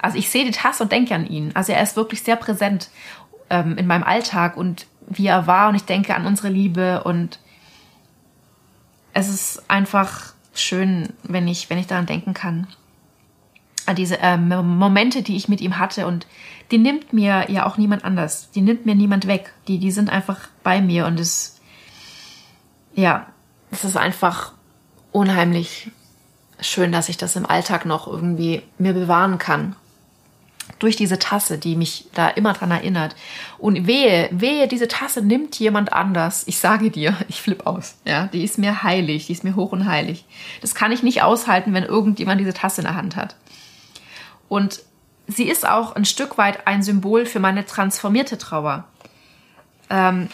also 0.00 0.18
ich 0.18 0.30
sehe 0.30 0.44
die 0.44 0.50
Tasse 0.50 0.82
und 0.82 0.92
denke 0.92 1.14
an 1.14 1.26
ihn. 1.26 1.50
Also 1.54 1.72
er 1.72 1.82
ist 1.82 1.96
wirklich 1.96 2.22
sehr 2.22 2.36
präsent 2.36 2.90
ähm, 3.50 3.76
in 3.76 3.86
meinem 3.86 4.04
Alltag 4.04 4.56
und 4.56 4.86
wie 5.08 5.26
er 5.26 5.46
war 5.46 5.68
und 5.68 5.74
ich 5.74 5.84
denke 5.84 6.14
an 6.14 6.26
unsere 6.26 6.48
Liebe 6.48 7.04
und 7.04 7.38
es 9.12 9.28
ist 9.28 9.70
einfach 9.70 10.34
schön, 10.54 11.12
wenn 11.22 11.48
ich, 11.48 11.70
wenn 11.70 11.78
ich 11.78 11.86
daran 11.86 12.06
denken 12.06 12.34
kann. 12.34 12.66
An 13.86 13.96
diese 13.96 14.16
ähm, 14.16 14.48
Momente, 14.48 15.22
die 15.22 15.36
ich 15.36 15.48
mit 15.48 15.60
ihm 15.60 15.78
hatte 15.78 16.06
und 16.06 16.26
die 16.70 16.78
nimmt 16.78 17.12
mir 17.12 17.50
ja 17.50 17.66
auch 17.66 17.78
niemand 17.78 18.04
anders. 18.04 18.50
Die 18.50 18.60
nimmt 18.60 18.84
mir 18.84 18.94
niemand 18.94 19.26
weg. 19.26 19.52
Die, 19.68 19.78
die 19.78 19.92
sind 19.92 20.10
einfach 20.10 20.48
bei 20.64 20.80
mir 20.80 21.06
und 21.06 21.20
es, 21.20 21.60
ja, 22.94 23.26
es 23.76 23.84
ist 23.84 23.96
einfach 23.96 24.52
unheimlich 25.12 25.90
schön, 26.60 26.92
dass 26.92 27.08
ich 27.08 27.16
das 27.16 27.36
im 27.36 27.46
Alltag 27.46 27.84
noch 27.84 28.06
irgendwie 28.06 28.62
mir 28.78 28.92
bewahren 28.92 29.38
kann 29.38 29.76
durch 30.78 30.96
diese 30.96 31.18
Tasse, 31.18 31.58
die 31.58 31.76
mich 31.76 32.06
da 32.12 32.28
immer 32.28 32.52
dran 32.52 32.70
erinnert. 32.70 33.14
Und 33.58 33.86
wehe, 33.86 34.28
wehe, 34.32 34.66
diese 34.66 34.88
Tasse 34.88 35.22
nimmt 35.22 35.58
jemand 35.58 35.92
anders. 35.92 36.44
Ich 36.46 36.58
sage 36.58 36.90
dir, 36.90 37.16
ich 37.28 37.40
flipp 37.40 37.66
aus. 37.66 37.96
Ja, 38.04 38.26
die 38.26 38.44
ist 38.44 38.58
mir 38.58 38.82
heilig, 38.82 39.26
die 39.26 39.32
ist 39.32 39.44
mir 39.44 39.56
hoch 39.56 39.72
und 39.72 39.86
heilig. 39.86 40.24
Das 40.60 40.74
kann 40.74 40.92
ich 40.92 41.02
nicht 41.02 41.22
aushalten, 41.22 41.72
wenn 41.72 41.84
irgendjemand 41.84 42.40
diese 42.40 42.54
Tasse 42.54 42.80
in 42.80 42.86
der 42.86 42.96
Hand 42.96 43.16
hat. 43.16 43.36
Und 44.48 44.80
sie 45.26 45.48
ist 45.48 45.68
auch 45.68 45.94
ein 45.96 46.04
Stück 46.04 46.38
weit 46.38 46.66
ein 46.66 46.82
Symbol 46.82 47.26
für 47.26 47.40
meine 47.40 47.64
transformierte 47.64 48.38
Trauer. 48.38 48.84
Ähm, 49.88 50.28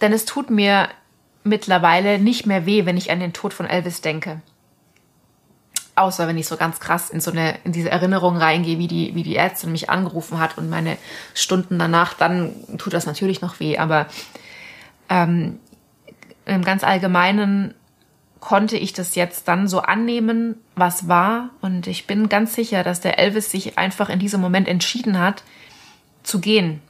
denn 0.00 0.12
es 0.12 0.24
tut 0.24 0.50
mir 0.50 0.88
mittlerweile 1.44 2.18
nicht 2.18 2.46
mehr 2.46 2.66
weh, 2.66 2.86
wenn 2.86 2.96
ich 2.96 3.10
an 3.10 3.20
den 3.20 3.32
Tod 3.32 3.54
von 3.54 3.66
Elvis 3.66 4.00
denke. 4.00 4.40
Außer 5.94 6.26
wenn 6.26 6.38
ich 6.38 6.46
so 6.46 6.56
ganz 6.56 6.80
krass 6.80 7.10
in 7.10 7.20
so 7.20 7.30
eine, 7.30 7.58
in 7.64 7.72
diese 7.72 7.90
Erinnerung 7.90 8.36
reingehe, 8.36 8.78
wie 8.78 8.88
die, 8.88 9.14
wie 9.14 9.22
die 9.22 9.36
Ärztin 9.36 9.72
mich 9.72 9.90
angerufen 9.90 10.38
hat 10.40 10.56
und 10.56 10.70
meine 10.70 10.96
Stunden 11.34 11.78
danach, 11.78 12.14
dann 12.14 12.54
tut 12.78 12.94
das 12.94 13.04
natürlich 13.04 13.42
noch 13.42 13.60
weh. 13.60 13.76
Aber 13.76 14.06
ähm, 15.10 15.58
im 16.46 16.64
ganz 16.64 16.82
Allgemeinen 16.82 17.74
konnte 18.40 18.76
ich 18.76 18.92
das 18.92 19.14
jetzt 19.14 19.46
dann 19.48 19.68
so 19.68 19.80
annehmen, 19.80 20.56
was 20.74 21.08
war. 21.08 21.50
Und 21.60 21.86
ich 21.86 22.06
bin 22.06 22.28
ganz 22.28 22.54
sicher, 22.54 22.82
dass 22.82 23.00
der 23.00 23.18
Elvis 23.18 23.50
sich 23.50 23.78
einfach 23.78 24.08
in 24.08 24.18
diesem 24.18 24.40
Moment 24.40 24.68
entschieden 24.68 25.18
hat, 25.18 25.44
zu 26.22 26.40
gehen. 26.40 26.80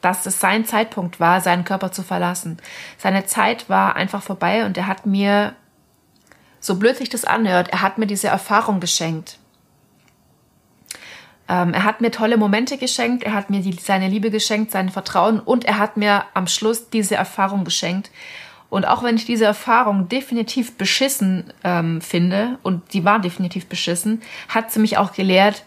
Dass 0.00 0.26
es 0.26 0.40
sein 0.40 0.64
Zeitpunkt 0.64 1.20
war, 1.20 1.40
seinen 1.40 1.64
Körper 1.64 1.90
zu 1.92 2.02
verlassen. 2.02 2.58
Seine 2.98 3.26
Zeit 3.26 3.68
war 3.68 3.96
einfach 3.96 4.22
vorbei 4.22 4.64
und 4.64 4.76
er 4.76 4.86
hat 4.86 5.06
mir 5.06 5.54
so 6.60 6.76
blöd 6.76 6.96
sich 6.96 7.08
das 7.08 7.24
anhört, 7.24 7.68
er 7.68 7.82
hat 7.82 7.98
mir 7.98 8.06
diese 8.06 8.28
Erfahrung 8.28 8.80
geschenkt. 8.80 9.38
Ähm, 11.48 11.72
er 11.72 11.84
hat 11.84 12.00
mir 12.00 12.10
tolle 12.10 12.36
Momente 12.36 12.76
geschenkt, 12.76 13.24
er 13.24 13.32
hat 13.32 13.48
mir 13.48 13.60
die, 13.60 13.72
seine 13.72 14.08
Liebe 14.08 14.30
geschenkt, 14.30 14.72
sein 14.72 14.90
Vertrauen 14.90 15.40
und 15.40 15.64
er 15.64 15.78
hat 15.78 15.96
mir 15.96 16.24
am 16.34 16.46
Schluss 16.46 16.90
diese 16.90 17.14
Erfahrung 17.14 17.64
geschenkt. 17.64 18.10
Und 18.70 18.86
auch 18.86 19.02
wenn 19.02 19.16
ich 19.16 19.24
diese 19.24 19.46
Erfahrung 19.46 20.08
definitiv 20.08 20.76
beschissen 20.76 21.54
ähm, 21.64 22.02
finde, 22.02 22.58
und 22.62 22.92
die 22.92 23.04
war 23.04 23.18
definitiv 23.18 23.66
beschissen, 23.66 24.20
hat 24.48 24.70
sie 24.70 24.80
mich 24.80 24.98
auch 24.98 25.12
gelehrt, 25.12 25.64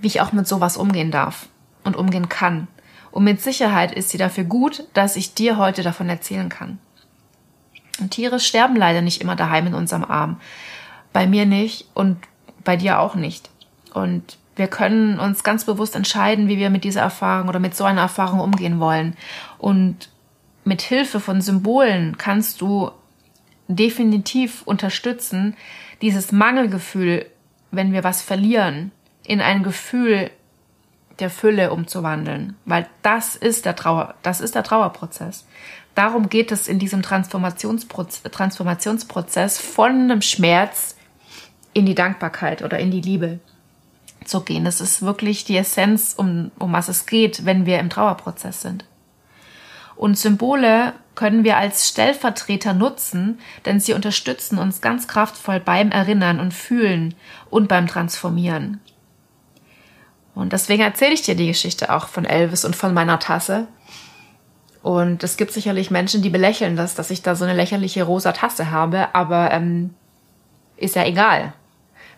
wie 0.00 0.08
ich 0.08 0.20
auch 0.20 0.32
mit 0.32 0.46
sowas 0.46 0.76
umgehen 0.76 1.10
darf 1.10 1.48
und 1.82 1.96
umgehen 1.96 2.28
kann. 2.28 2.68
Und 3.16 3.24
mit 3.24 3.40
Sicherheit 3.40 3.92
ist 3.92 4.10
sie 4.10 4.18
dafür 4.18 4.44
gut, 4.44 4.84
dass 4.92 5.16
ich 5.16 5.32
dir 5.32 5.56
heute 5.56 5.82
davon 5.82 6.06
erzählen 6.06 6.50
kann. 6.50 6.78
Und 7.98 8.10
Tiere 8.10 8.38
sterben 8.38 8.76
leider 8.76 9.00
nicht 9.00 9.22
immer 9.22 9.36
daheim 9.36 9.68
in 9.68 9.72
unserem 9.72 10.04
Arm. 10.04 10.38
Bei 11.14 11.26
mir 11.26 11.46
nicht 11.46 11.86
und 11.94 12.18
bei 12.62 12.76
dir 12.76 12.98
auch 12.98 13.14
nicht. 13.14 13.48
Und 13.94 14.36
wir 14.54 14.66
können 14.66 15.18
uns 15.18 15.44
ganz 15.44 15.64
bewusst 15.64 15.96
entscheiden, 15.96 16.46
wie 16.46 16.58
wir 16.58 16.68
mit 16.68 16.84
dieser 16.84 17.00
Erfahrung 17.00 17.48
oder 17.48 17.58
mit 17.58 17.74
so 17.74 17.84
einer 17.84 18.02
Erfahrung 18.02 18.38
umgehen 18.38 18.80
wollen. 18.80 19.16
Und 19.56 20.10
mit 20.64 20.82
Hilfe 20.82 21.18
von 21.18 21.40
Symbolen 21.40 22.18
kannst 22.18 22.60
du 22.60 22.90
definitiv 23.66 24.60
unterstützen, 24.66 25.56
dieses 26.02 26.32
Mangelgefühl, 26.32 27.24
wenn 27.70 27.94
wir 27.94 28.04
was 28.04 28.20
verlieren, 28.20 28.92
in 29.26 29.40
ein 29.40 29.62
Gefühl 29.62 30.30
der 31.18 31.30
Fülle 31.30 31.72
umzuwandeln, 31.72 32.56
weil 32.64 32.86
das 33.02 33.36
ist 33.36 33.64
der 33.64 33.76
Trauer, 33.76 34.14
das 34.22 34.40
ist 34.40 34.54
der 34.54 34.62
Trauerprozess 34.62 35.46
darum 35.96 36.28
geht 36.28 36.52
es 36.52 36.68
in 36.68 36.78
diesem 36.78 37.02
Transformationsproz 37.02 38.22
Transformationsprozess 38.22 39.58
von 39.58 39.90
einem 39.90 40.22
Schmerz 40.22 40.94
in 41.72 41.86
die 41.86 41.96
Dankbarkeit 41.96 42.62
oder 42.62 42.78
in 42.78 42.92
die 42.92 43.00
Liebe 43.00 43.40
zu 44.24 44.42
gehen. 44.42 44.64
Das 44.64 44.80
ist 44.80 45.02
wirklich 45.02 45.44
die 45.44 45.56
Essenz, 45.56 46.14
um, 46.16 46.52
um 46.58 46.72
was 46.72 46.88
es 46.88 47.06
geht, 47.06 47.44
wenn 47.44 47.66
wir 47.66 47.80
im 47.80 47.90
Trauerprozess 47.90 48.62
sind. 48.62 48.84
Und 49.96 50.18
Symbole 50.18 50.92
können 51.14 51.44
wir 51.44 51.56
als 51.56 51.88
Stellvertreter 51.88 52.74
nutzen, 52.74 53.38
denn 53.64 53.80
sie 53.80 53.94
unterstützen 53.94 54.58
uns 54.58 54.82
ganz 54.82 55.08
kraftvoll 55.08 55.60
beim 55.60 55.90
Erinnern 55.90 56.38
und 56.38 56.52
Fühlen 56.52 57.14
und 57.48 57.68
beim 57.68 57.86
Transformieren. 57.86 58.80
Und 60.36 60.52
deswegen 60.52 60.82
erzähle 60.82 61.14
ich 61.14 61.22
dir 61.22 61.34
die 61.34 61.48
Geschichte 61.48 61.92
auch 61.92 62.06
von 62.06 62.24
Elvis 62.24 62.64
und 62.64 62.76
von 62.76 62.94
meiner 62.94 63.18
Tasse, 63.18 63.66
und 64.86 65.24
es 65.24 65.36
gibt 65.36 65.50
sicherlich 65.50 65.90
Menschen, 65.90 66.22
die 66.22 66.30
belächeln 66.30 66.76
das, 66.76 66.94
dass 66.94 67.10
ich 67.10 67.20
da 67.20 67.34
so 67.34 67.42
eine 67.42 67.54
lächerliche 67.54 68.04
rosa 68.04 68.30
Tasse 68.30 68.70
habe, 68.70 69.12
aber 69.16 69.50
ähm, 69.50 69.94
ist 70.76 70.94
ja 70.94 71.04
egal. 71.04 71.54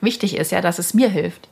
Wichtig 0.03 0.37
ist 0.37 0.53
ja, 0.53 0.61
dass 0.61 0.79
es 0.79 0.93
mir 0.93 1.09
hilft. 1.09 1.49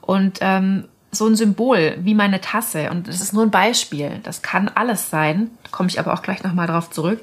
Und 0.00 0.38
ähm, 0.40 0.88
so 1.12 1.28
ein 1.28 1.36
Symbol 1.36 1.98
wie 2.00 2.14
meine 2.14 2.40
Tasse, 2.40 2.90
und 2.90 3.06
das 3.06 3.20
ist 3.20 3.32
nur 3.32 3.44
ein 3.44 3.52
Beispiel, 3.52 4.18
das 4.24 4.42
kann 4.42 4.68
alles 4.74 5.08
sein, 5.08 5.52
da 5.62 5.68
komme 5.70 5.88
ich 5.88 6.00
aber 6.00 6.14
auch 6.14 6.22
gleich 6.22 6.42
nochmal 6.42 6.66
drauf 6.66 6.90
zurück, 6.90 7.20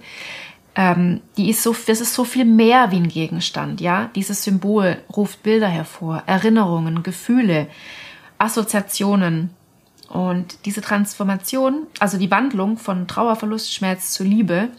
ähm, 0.76 1.22
die 1.38 1.50
ist 1.50 1.64
so, 1.64 1.74
das 1.88 2.02
ist 2.02 2.14
so 2.14 2.26
viel 2.26 2.46
mehr 2.46 2.92
wie 2.92 2.98
ein 2.98 3.08
Gegenstand, 3.08 3.80
ja. 3.80 4.10
Dieses 4.16 4.44
Symbol 4.44 4.98
ruft 5.16 5.42
Bilder 5.42 5.70
hervor, 5.70 6.24
Erinnerungen, 6.26 7.02
Gefühle, 7.02 7.68
Assoziationen. 8.38 9.52
Und 10.10 10.66
diese 10.66 10.82
Transformation, 10.82 11.88
also 12.00 12.18
die 12.18 12.30
Wandlung 12.30 12.78
von 12.78 13.08
Trauer, 13.08 13.36
Verlust, 13.38 13.74
Schmerz 13.74 14.12
zu 14.12 14.24
Liebe 14.24 14.70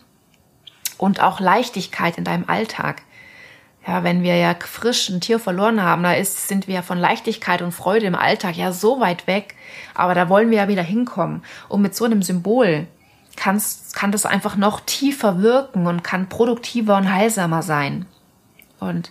und 0.98 1.20
auch 1.20 1.40
Leichtigkeit 1.40 2.16
in 2.18 2.24
deinem 2.24 2.44
Alltag. 2.46 3.02
Ja, 3.86 4.02
wenn 4.02 4.22
wir 4.22 4.36
ja 4.36 4.54
frisch 4.58 5.08
ein 5.08 5.20
Tier 5.20 5.38
verloren 5.38 5.82
haben, 5.82 6.02
da 6.02 6.12
ist, 6.12 6.48
sind 6.48 6.68
wir 6.68 6.82
von 6.82 6.98
Leichtigkeit 6.98 7.62
und 7.62 7.72
Freude 7.72 8.06
im 8.06 8.14
Alltag 8.14 8.56
ja 8.56 8.72
so 8.72 9.00
weit 9.00 9.26
weg. 9.26 9.54
Aber 9.94 10.14
da 10.14 10.28
wollen 10.28 10.50
wir 10.50 10.58
ja 10.58 10.68
wieder 10.68 10.82
hinkommen. 10.82 11.42
Und 11.68 11.82
mit 11.82 11.94
so 11.94 12.04
einem 12.04 12.22
Symbol 12.22 12.86
kann's, 13.36 13.92
kann 13.94 14.12
das 14.12 14.26
einfach 14.26 14.56
noch 14.56 14.80
tiefer 14.80 15.42
wirken 15.42 15.86
und 15.86 16.02
kann 16.02 16.28
produktiver 16.28 16.96
und 16.96 17.12
heilsamer 17.12 17.62
sein. 17.62 18.06
Und 18.80 19.10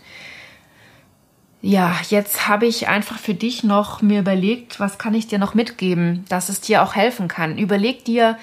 ja, 1.61 1.95
jetzt 2.09 2.47
habe 2.47 2.67
ich 2.67 2.87
einfach 2.87 3.17
für 3.17 3.33
dich 3.33 3.63
noch 3.63 4.01
mir 4.01 4.19
überlegt, 4.19 4.79
was 4.79 4.99
kann 4.99 5.15
ich 5.15 5.27
dir 5.27 5.39
noch 5.39 5.55
mitgeben, 5.55 6.23
dass 6.29 6.49
es 6.49 6.61
dir 6.61 6.83
auch 6.83 6.95
helfen 6.95 7.27
kann. 7.27 7.57
Überleg 7.57 8.05
dir, 8.05 8.37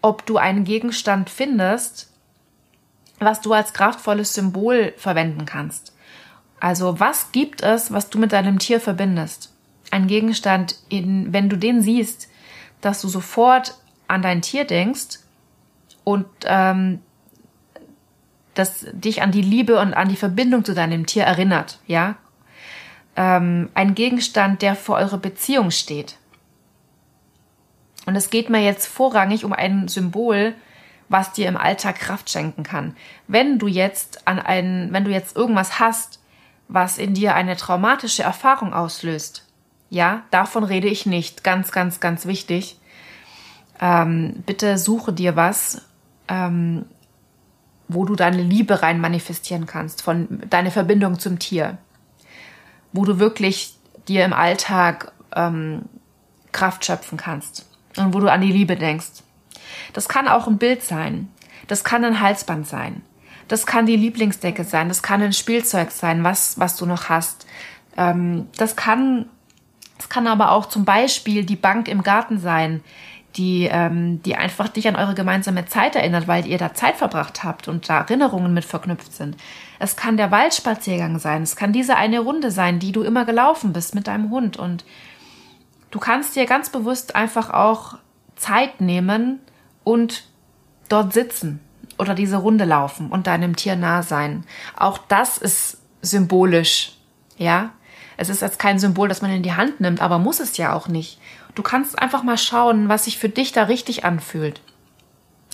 ob 0.00 0.24
du 0.24 0.38
einen 0.38 0.64
Gegenstand 0.64 1.28
findest, 1.28 2.10
was 3.18 3.40
du 3.40 3.52
als 3.52 3.72
kraftvolles 3.74 4.34
Symbol 4.34 4.94
verwenden 4.96 5.44
kannst. 5.44 5.94
Also 6.60 6.98
was 6.98 7.30
gibt 7.32 7.62
es, 7.62 7.92
was 7.92 8.08
du 8.08 8.18
mit 8.18 8.32
deinem 8.32 8.58
Tier 8.58 8.80
verbindest? 8.80 9.52
Ein 9.90 10.06
Gegenstand, 10.06 10.76
in, 10.88 11.32
wenn 11.32 11.50
du 11.50 11.58
den 11.58 11.82
siehst, 11.82 12.28
dass 12.80 13.02
du 13.02 13.08
sofort 13.08 13.74
an 14.14 14.22
dein 14.22 14.42
Tier 14.42 14.64
denkst 14.64 15.18
und 16.04 16.26
ähm, 16.46 17.00
das 18.54 18.86
dich 18.92 19.20
an 19.22 19.32
die 19.32 19.42
Liebe 19.42 19.78
und 19.80 19.94
an 19.94 20.08
die 20.08 20.16
Verbindung 20.16 20.64
zu 20.64 20.74
deinem 20.74 21.06
Tier 21.06 21.24
erinnert, 21.24 21.78
ja. 21.86 22.16
Ähm, 23.16 23.70
ein 23.74 23.94
Gegenstand, 23.94 24.62
der 24.62 24.74
für 24.74 24.94
eure 24.94 25.18
Beziehung 25.18 25.70
steht. 25.70 26.16
Und 28.06 28.16
es 28.16 28.30
geht 28.30 28.50
mir 28.50 28.62
jetzt 28.62 28.86
vorrangig 28.86 29.44
um 29.44 29.52
ein 29.52 29.88
Symbol, 29.88 30.54
was 31.08 31.32
dir 31.32 31.48
im 31.48 31.56
Alltag 31.56 31.96
Kraft 31.96 32.30
schenken 32.30 32.62
kann. 32.62 32.96
Wenn 33.28 33.58
du 33.58 33.66
jetzt 33.66 34.26
an 34.26 34.38
einen, 34.38 34.92
wenn 34.92 35.04
du 35.04 35.10
jetzt 35.10 35.36
irgendwas 35.36 35.78
hast, 35.78 36.20
was 36.68 36.98
in 36.98 37.14
dir 37.14 37.34
eine 37.34 37.56
traumatische 37.56 38.22
Erfahrung 38.22 38.72
auslöst, 38.72 39.46
ja, 39.90 40.22
davon 40.30 40.64
rede 40.64 40.88
ich 40.88 41.06
nicht. 41.06 41.44
Ganz, 41.44 41.70
ganz, 41.70 42.00
ganz 42.00 42.26
wichtig 42.26 42.78
ähm, 43.80 44.42
bitte 44.46 44.78
suche 44.78 45.12
dir 45.12 45.36
was, 45.36 45.82
ähm, 46.28 46.86
wo 47.88 48.04
du 48.04 48.14
deine 48.14 48.42
Liebe 48.42 48.82
rein 48.82 49.00
manifestieren 49.00 49.66
kannst, 49.66 50.02
von 50.02 50.42
deine 50.48 50.70
Verbindung 50.70 51.18
zum 51.18 51.38
Tier, 51.38 51.78
wo 52.92 53.04
du 53.04 53.18
wirklich 53.18 53.76
dir 54.08 54.24
im 54.24 54.32
Alltag 54.32 55.12
ähm, 55.34 55.82
Kraft 56.52 56.84
schöpfen 56.84 57.18
kannst 57.18 57.68
und 57.96 58.14
wo 58.14 58.20
du 58.20 58.30
an 58.30 58.40
die 58.40 58.52
Liebe 58.52 58.76
denkst. 58.76 59.22
Das 59.92 60.08
kann 60.08 60.28
auch 60.28 60.46
ein 60.46 60.58
Bild 60.58 60.82
sein, 60.82 61.28
das 61.66 61.84
kann 61.84 62.04
ein 62.04 62.20
Halsband 62.20 62.66
sein, 62.66 63.02
das 63.48 63.66
kann 63.66 63.86
die 63.86 63.96
Lieblingsdecke 63.96 64.64
sein, 64.64 64.88
das 64.88 65.02
kann 65.02 65.22
ein 65.22 65.32
Spielzeug 65.32 65.90
sein, 65.90 66.24
was 66.24 66.58
was 66.58 66.76
du 66.76 66.86
noch 66.86 67.08
hast. 67.08 67.46
Ähm, 67.96 68.48
das 68.56 68.76
kann, 68.76 69.26
das 69.98 70.08
kann 70.08 70.26
aber 70.26 70.52
auch 70.52 70.66
zum 70.66 70.84
Beispiel 70.84 71.44
die 71.44 71.56
Bank 71.56 71.88
im 71.88 72.02
Garten 72.02 72.38
sein, 72.38 72.82
die, 73.36 73.68
ähm, 73.70 74.22
die 74.22 74.36
einfach 74.36 74.68
dich 74.68 74.86
an 74.86 74.96
eure 74.96 75.14
gemeinsame 75.14 75.66
Zeit 75.66 75.96
erinnert, 75.96 76.28
weil 76.28 76.46
ihr 76.46 76.58
da 76.58 76.74
Zeit 76.74 76.96
verbracht 76.96 77.42
habt 77.42 77.68
und 77.68 77.88
da 77.88 77.98
Erinnerungen 77.98 78.54
mit 78.54 78.64
verknüpft 78.64 79.12
sind. 79.12 79.36
Es 79.78 79.96
kann 79.96 80.16
der 80.16 80.30
Waldspaziergang 80.30 81.18
sein, 81.18 81.42
es 81.42 81.56
kann 81.56 81.72
diese 81.72 81.96
eine 81.96 82.20
Runde 82.20 82.50
sein, 82.50 82.78
die 82.78 82.92
du 82.92 83.02
immer 83.02 83.24
gelaufen 83.24 83.72
bist 83.72 83.94
mit 83.94 84.06
deinem 84.06 84.30
Hund 84.30 84.56
und 84.56 84.84
du 85.90 85.98
kannst 85.98 86.36
dir 86.36 86.46
ganz 86.46 86.70
bewusst 86.70 87.16
einfach 87.16 87.50
auch 87.50 87.98
Zeit 88.36 88.80
nehmen 88.80 89.40
und 89.82 90.24
dort 90.88 91.12
sitzen 91.12 91.60
oder 91.98 92.14
diese 92.14 92.36
Runde 92.36 92.64
laufen 92.64 93.10
und 93.10 93.26
deinem 93.26 93.56
Tier 93.56 93.76
nah 93.76 94.02
sein. 94.02 94.44
Auch 94.76 94.98
das 94.98 95.38
ist 95.38 95.78
symbolisch, 96.02 96.96
ja. 97.36 97.70
Es 98.16 98.28
ist 98.28 98.42
jetzt 98.42 98.60
kein 98.60 98.78
Symbol, 98.78 99.08
das 99.08 99.22
man 99.22 99.32
in 99.32 99.42
die 99.42 99.54
Hand 99.54 99.80
nimmt, 99.80 100.00
aber 100.00 100.18
muss 100.18 100.38
es 100.38 100.56
ja 100.56 100.72
auch 100.72 100.86
nicht. 100.86 101.18
Du 101.54 101.62
kannst 101.62 101.98
einfach 101.98 102.22
mal 102.22 102.38
schauen, 102.38 102.88
was 102.88 103.04
sich 103.04 103.18
für 103.18 103.28
dich 103.28 103.52
da 103.52 103.64
richtig 103.64 104.04
anfühlt. 104.04 104.60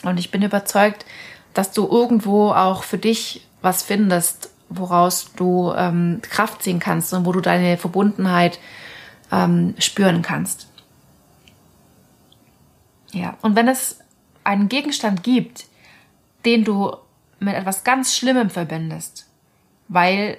Und 0.03 0.19
ich 0.19 0.31
bin 0.31 0.43
überzeugt, 0.43 1.05
dass 1.53 1.73
du 1.73 1.87
irgendwo 1.87 2.53
auch 2.53 2.85
für 2.85 2.99
dich 2.99 3.47
was 3.61 3.83
findest, 3.83 4.51
woraus 4.69 5.33
du 5.37 5.73
ähm, 5.77 6.21
Kraft 6.23 6.63
ziehen 6.63 6.79
kannst 6.79 7.13
und 7.13 7.27
wo 7.27 7.33
du 7.33 7.41
deine 7.41 7.77
Verbundenheit 7.77 8.59
ähm, 9.31 9.75
spüren 9.79 10.23
kannst. 10.23 10.69
Ja, 13.13 13.37
und 13.43 13.57
wenn 13.57 13.69
es 13.69 13.99
einen 14.45 14.69
Gegenstand 14.69 15.23
gibt, 15.23 15.67
den 16.45 16.65
du 16.65 16.97
mit 17.41 17.55
etwas 17.55 17.85
ganz 17.85 18.17
Schlimmem 18.17 18.49
verbindest, 18.49 19.27
weil 19.89 20.39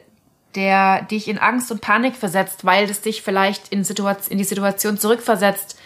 der 0.55 1.03
dich 1.03 1.27
in 1.27 1.37
Angst 1.37 1.71
und 1.71 1.81
Panik 1.81 2.15
versetzt, 2.15 2.65
weil 2.65 2.89
es 2.89 3.01
dich 3.01 3.21
vielleicht 3.21 3.69
in, 3.69 3.83
in 3.83 4.37
die 4.37 4.43
Situation 4.43 4.97
zurückversetzt, 4.97 5.79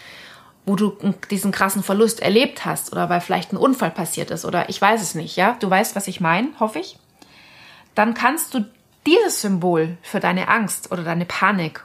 wo 0.64 0.74
du 0.74 0.96
diesen 1.30 1.52
krassen 1.52 1.82
Verlust 1.82 2.20
erlebt 2.20 2.64
hast 2.64 2.92
oder 2.92 3.08
weil 3.08 3.20
vielleicht 3.20 3.52
ein 3.52 3.56
Unfall 3.56 3.92
passiert 3.92 4.30
ist 4.30 4.44
oder 4.44 4.68
ich 4.68 4.80
weiß 4.80 5.00
es 5.00 5.14
nicht, 5.14 5.36
ja? 5.36 5.56
Du 5.60 5.70
weißt, 5.70 5.94
was 5.94 6.08
ich 6.08 6.20
meine, 6.20 6.48
hoffe 6.58 6.80
ich. 6.80 6.98
Dann 7.94 8.14
kannst 8.14 8.52
du 8.52 8.64
dieses 9.06 9.40
Symbol 9.40 9.96
für 10.02 10.18
deine 10.18 10.48
Angst 10.48 10.90
oder 10.90 11.04
deine 11.04 11.24
Panik, 11.24 11.84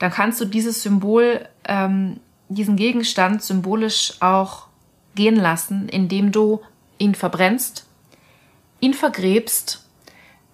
dann 0.00 0.10
kannst 0.10 0.40
du 0.40 0.46
dieses 0.46 0.82
Symbol, 0.82 1.46
ähm, 1.66 2.20
diesen 2.48 2.76
Gegenstand 2.76 3.42
symbolisch 3.42 4.14
auch 4.20 4.66
gehen 5.14 5.36
lassen, 5.36 5.88
indem 5.88 6.32
du 6.32 6.60
ihn 6.98 7.14
verbrennst, 7.14 7.86
ihn 8.80 8.94
vergräbst 8.94 9.86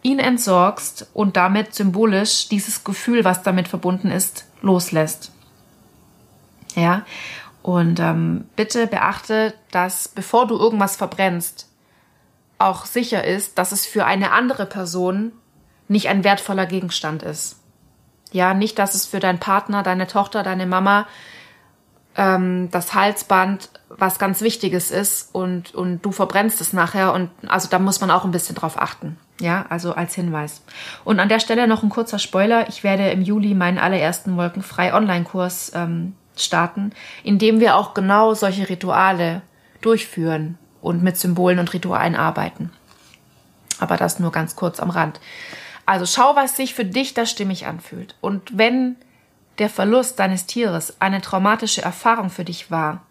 ihn 0.07 0.19
entsorgst 0.21 1.09
und 1.15 1.37
damit 1.37 1.75
symbolisch 1.75 2.49
dieses 2.49 2.85
Gefühl, 2.85 3.25
was 3.25 3.43
damit 3.43 3.67
verbunden 3.67 4.11
ist, 4.11 4.47
loslässt. 4.63 5.33
Ja, 6.77 7.05
und 7.63 7.99
ähm, 7.99 8.45
bitte 8.55 8.87
beachte, 8.87 9.53
dass 9.73 10.07
bevor 10.07 10.47
du 10.47 10.57
irgendwas 10.57 10.95
verbrennst, 10.97 11.69
auch 12.59 12.87
sicher 12.87 13.25
ist, 13.25 13.59
dass 13.59 13.73
es 13.73 13.85
für 13.85 14.05
eine 14.05 14.31
andere 14.31 14.67
Person 14.67 15.33
nicht 15.89 16.09
ein 16.09 16.23
wertvoller 16.23 16.67
Gegenstand 16.67 17.25
ist. 17.25 17.57
Ja, 18.31 18.55
nicht, 18.55 18.79
dass 18.79 18.95
es 18.95 19.07
für 19.07 19.19
deinen 19.19 19.41
Partner, 19.41 19.83
deine 19.83 20.07
Tochter, 20.07 20.45
deine 20.45 20.67
Mama 20.67 21.07
ähm, 22.17 22.71
das 22.71 22.95
Halsband 22.95 23.71
was 23.89 24.19
ganz 24.19 24.41
Wichtiges 24.41 24.91
ist 24.91 25.35
und, 25.35 25.75
und 25.75 26.03
du 26.03 26.13
verbrennst 26.13 26.61
es 26.61 26.73
nachher 26.73 27.13
und 27.13 27.31
also 27.47 27.69
da 27.69 27.79
muss 27.79 28.01
man 28.01 28.11
auch 28.11 28.25
ein 28.25 28.33
bisschen 28.33 28.57
drauf 28.57 28.81
achten. 28.81 29.17
Ja, 29.41 29.67
also 29.69 29.93
als 29.93 30.15
Hinweis. 30.15 30.63
Und 31.05 31.21
an 31.21 31.29
der 31.29 31.41
Stelle 31.41 31.67
noch 31.67 31.83
ein 31.83 31.91
kurzer 31.91 32.19
Spoiler. 32.19 32.69
Ich 32.69 32.83
werde 32.83 33.11
im 33.11 33.21
Juli 33.21 33.55
meinen 33.55 33.79
allerersten 33.79 34.37
Wolkenfrei 34.37 34.95
Online-Kurs 34.95 35.73
ähm, 35.75 36.15
starten, 36.37 36.93
in 37.23 37.39
dem 37.39 37.61
wir 37.61 37.77
auch 37.77 37.93
genau 37.93 38.35
solche 38.35 38.69
Rituale 38.69 39.43
durchführen 39.83 40.57
und 40.81 41.03
mit 41.03 41.17
Symbolen 41.17 41.59
und 41.59 41.73
Ritualen 41.75 42.17
arbeiten. 42.17 42.73
Aber 43.79 43.97
das 43.97 44.19
nur 44.19 44.33
ganz 44.33 44.57
kurz 44.57 44.81
am 44.81 44.91
Rand. 44.91 45.21
Also 45.85 46.07
schau, 46.07 46.35
was 46.35 46.57
sich 46.57 46.75
für 46.75 46.85
dich 46.85 47.15
da 47.15 47.27
stimmig 47.27 47.67
anfühlt. 47.67 48.17
Und 48.21 48.57
wenn 48.57 48.97
der 49.59 49.71
Verlust 49.71 50.19
deines 50.19 50.47
Tieres 50.47 51.01
eine 51.01 51.21
traumatische 51.21 51.83
Erfahrung 51.83 52.31
für 52.31 52.45
dich 52.45 52.71
war, 52.71 53.06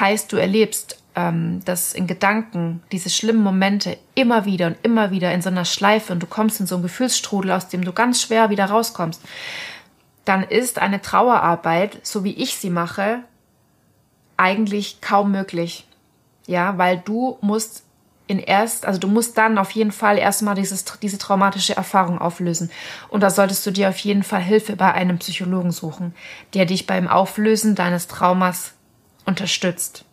heißt 0.00 0.32
du 0.32 0.36
erlebst 0.36 0.98
ähm, 1.18 1.64
dass 1.64 1.94
in 1.94 2.06
Gedanken 2.06 2.80
diese 2.92 3.10
schlimmen 3.10 3.42
Momente 3.42 3.98
immer 4.14 4.44
wieder 4.44 4.68
und 4.68 4.76
immer 4.84 5.10
wieder 5.10 5.34
in 5.34 5.42
so 5.42 5.48
einer 5.48 5.64
Schleife 5.64 6.12
und 6.12 6.22
du 6.22 6.28
kommst 6.28 6.60
in 6.60 6.66
so 6.68 6.76
einen 6.76 6.84
Gefühlsstrudel, 6.84 7.50
aus 7.50 7.66
dem 7.66 7.84
du 7.84 7.92
ganz 7.92 8.22
schwer 8.22 8.50
wieder 8.50 8.66
rauskommst, 8.66 9.20
dann 10.24 10.44
ist 10.44 10.78
eine 10.78 11.02
Trauerarbeit, 11.02 11.98
so 12.06 12.22
wie 12.22 12.34
ich 12.34 12.56
sie 12.56 12.70
mache, 12.70 13.24
eigentlich 14.36 15.00
kaum 15.00 15.32
möglich. 15.32 15.88
Ja, 16.46 16.78
weil 16.78 16.98
du 16.98 17.36
musst 17.40 17.82
in 18.28 18.38
erst, 18.38 18.86
also 18.86 19.00
du 19.00 19.08
musst 19.08 19.36
dann 19.38 19.58
auf 19.58 19.72
jeden 19.72 19.90
Fall 19.90 20.18
erstmal 20.18 20.54
dieses, 20.54 20.84
diese 21.02 21.18
traumatische 21.18 21.76
Erfahrung 21.76 22.18
auflösen. 22.20 22.70
Und 23.08 23.22
da 23.22 23.30
solltest 23.30 23.66
du 23.66 23.72
dir 23.72 23.88
auf 23.88 23.98
jeden 23.98 24.22
Fall 24.22 24.42
Hilfe 24.42 24.76
bei 24.76 24.92
einem 24.92 25.18
Psychologen 25.18 25.72
suchen, 25.72 26.14
der 26.54 26.64
dich 26.64 26.86
beim 26.86 27.08
Auflösen 27.08 27.74
deines 27.74 28.06
Traumas 28.06 28.74
unterstützt. 29.28 30.04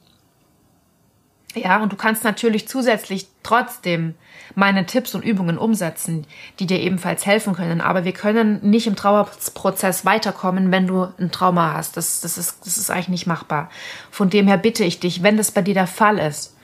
Ja, 1.55 1.81
und 1.81 1.91
du 1.91 1.95
kannst 1.95 2.25
natürlich 2.25 2.67
zusätzlich 2.67 3.27
trotzdem 3.41 4.15
meine 4.55 4.85
Tipps 4.85 5.15
und 5.15 5.23
Übungen 5.23 5.57
umsetzen, 5.57 6.27
die 6.59 6.67
dir 6.67 6.79
ebenfalls 6.79 7.25
helfen 7.25 7.55
können. 7.55 7.79
Aber 7.79 8.03
wir 8.03 8.11
können 8.11 8.59
nicht 8.61 8.87
im 8.87 8.97
Trauerprozess 8.97 10.05
weiterkommen, 10.05 10.69
wenn 10.71 10.85
du 10.85 11.07
ein 11.17 11.31
Trauma 11.31 11.73
hast. 11.73 11.95
Das, 11.95 12.19
das, 12.19 12.37
ist, 12.37 12.65
das 12.65 12.77
ist 12.77 12.91
eigentlich 12.91 13.07
nicht 13.07 13.27
machbar. 13.27 13.69
Von 14.11 14.29
dem 14.29 14.47
her 14.47 14.57
bitte 14.57 14.83
ich 14.83 14.99
dich, 14.99 15.23
wenn 15.23 15.37
das 15.37 15.51
bei 15.51 15.61
dir 15.61 15.73
der 15.73 15.87
Fall 15.87 16.19
ist, 16.19 16.55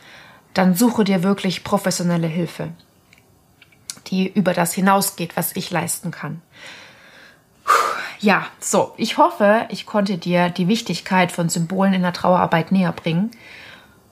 dann 0.54 0.76
suche 0.76 1.06
dir 1.06 1.24
wirklich 1.24 1.64
professionelle 1.64 2.28
Hilfe, 2.28 2.70
die 4.08 4.28
über 4.28 4.54
das 4.54 4.74
hinausgeht, 4.74 5.38
was 5.38 5.56
ich 5.56 5.72
leisten 5.72 6.12
kann. 6.12 6.42
Ja, 8.22 8.46
so, 8.60 8.94
ich 8.98 9.18
hoffe, 9.18 9.66
ich 9.70 9.88
konnte 9.88 10.20
dir 10.20 10.50
die 10.50 10.68
Wichtigkeit 10.68 11.32
von 11.32 11.50
Symbolen 11.50 11.96
in 11.96 12.04
der 12.04 12.14
Trauerarbeit 12.14 12.72
näher 12.72 12.92
bringen. 12.92 13.32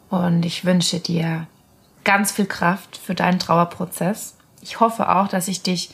Und 0.10 0.45
ich 0.45 0.65
wünsche 0.65 1.00
dir 1.00 1.45
ganz 2.04 2.32
viel 2.32 2.48
Kraft 2.48 2.98
für 2.98 3.13
deinen 3.13 3.38
Trauerprozess. 3.38 4.36
Ich 4.62 4.80
hoffe 4.80 5.10
auch, 5.10 5.28
dass 5.28 5.48
ich 5.48 5.62
dich 5.62 5.91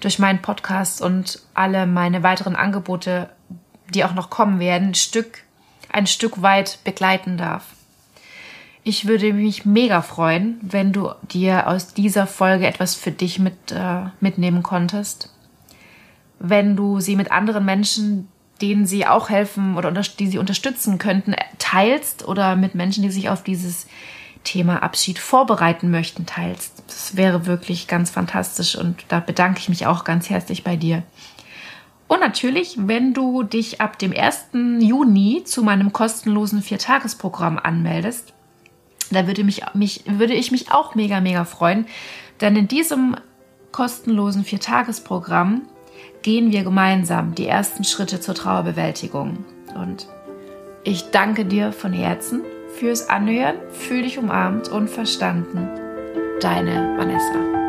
durch 0.00 0.18
meinen 0.18 0.42
Podcast 0.42 1.00
und 1.00 1.40
alle 1.54 1.86
meine 1.86 2.24
weiteren 2.24 2.56
Angebote, 2.56 3.30
die 3.94 4.04
auch 4.04 4.14
noch 4.14 4.28
kommen 4.28 4.58
werden, 4.58 4.88
ein 4.88 4.94
Stück, 4.94 5.44
ein 5.88 6.08
Stück 6.08 6.42
weit 6.42 6.80
begleiten 6.82 7.36
darf. 7.36 7.64
Ich 8.82 9.06
würde 9.06 9.32
mich 9.32 9.64
mega 9.64 10.02
freuen, 10.02 10.58
wenn 10.62 10.92
du 10.92 11.12
dir 11.30 11.68
aus 11.68 11.94
dieser 11.94 12.26
Folge 12.26 12.66
etwas 12.66 12.96
für 12.96 13.12
dich 13.12 13.38
mit, 13.38 13.70
äh, 13.70 14.06
mitnehmen 14.18 14.64
konntest. 14.64 15.31
Wenn 16.44 16.74
du 16.74 16.98
sie 16.98 17.14
mit 17.14 17.30
anderen 17.30 17.64
Menschen, 17.64 18.28
denen 18.60 18.84
sie 18.84 19.06
auch 19.06 19.30
helfen 19.30 19.76
oder 19.76 19.92
die 19.92 20.26
sie 20.26 20.38
unterstützen 20.38 20.98
könnten, 20.98 21.36
teilst 21.58 22.26
oder 22.26 22.56
mit 22.56 22.74
Menschen, 22.74 23.02
die 23.02 23.10
sich 23.10 23.28
auf 23.28 23.44
dieses 23.44 23.86
Thema 24.42 24.82
Abschied 24.82 25.20
vorbereiten 25.20 25.90
möchten, 25.90 26.26
teilst. 26.26 26.82
Das 26.88 27.16
wäre 27.16 27.46
wirklich 27.46 27.86
ganz 27.86 28.10
fantastisch 28.10 28.76
und 28.76 29.04
da 29.08 29.20
bedanke 29.20 29.60
ich 29.60 29.68
mich 29.68 29.86
auch 29.86 30.02
ganz 30.02 30.30
herzlich 30.30 30.64
bei 30.64 30.74
dir. 30.74 31.04
Und 32.08 32.20
natürlich, 32.20 32.76
wenn 32.76 33.14
du 33.14 33.44
dich 33.44 33.80
ab 33.80 33.98
dem 33.98 34.12
1. 34.12 34.48
Juni 34.80 35.44
zu 35.44 35.62
meinem 35.62 35.92
kostenlosen 35.92 36.60
Viertagesprogramm 36.60 37.58
anmeldest, 37.58 38.34
da 39.12 39.26
würde, 39.26 39.44
mich, 39.44 39.62
mich, 39.74 40.04
würde 40.06 40.34
ich 40.34 40.50
mich 40.50 40.72
auch 40.72 40.94
mega, 40.94 41.20
mega 41.20 41.44
freuen. 41.44 41.86
Denn 42.40 42.56
in 42.56 42.68
diesem 42.68 43.16
kostenlosen 43.70 44.44
Viertagesprogramm 44.44 45.62
gehen 46.22 46.52
wir 46.52 46.64
gemeinsam 46.64 47.34
die 47.34 47.46
ersten 47.46 47.84
Schritte 47.84 48.20
zur 48.20 48.34
Trauerbewältigung. 48.34 49.44
Und 49.74 50.08
ich 50.84 51.10
danke 51.10 51.44
dir 51.44 51.72
von 51.72 51.92
Herzen 51.92 52.42
fürs 52.78 53.08
Anhören. 53.08 53.56
Fühl 53.70 54.02
dich 54.02 54.18
umarmt 54.18 54.68
und 54.68 54.88
verstanden. 54.88 55.68
Deine 56.40 56.96
Vanessa. 56.96 57.61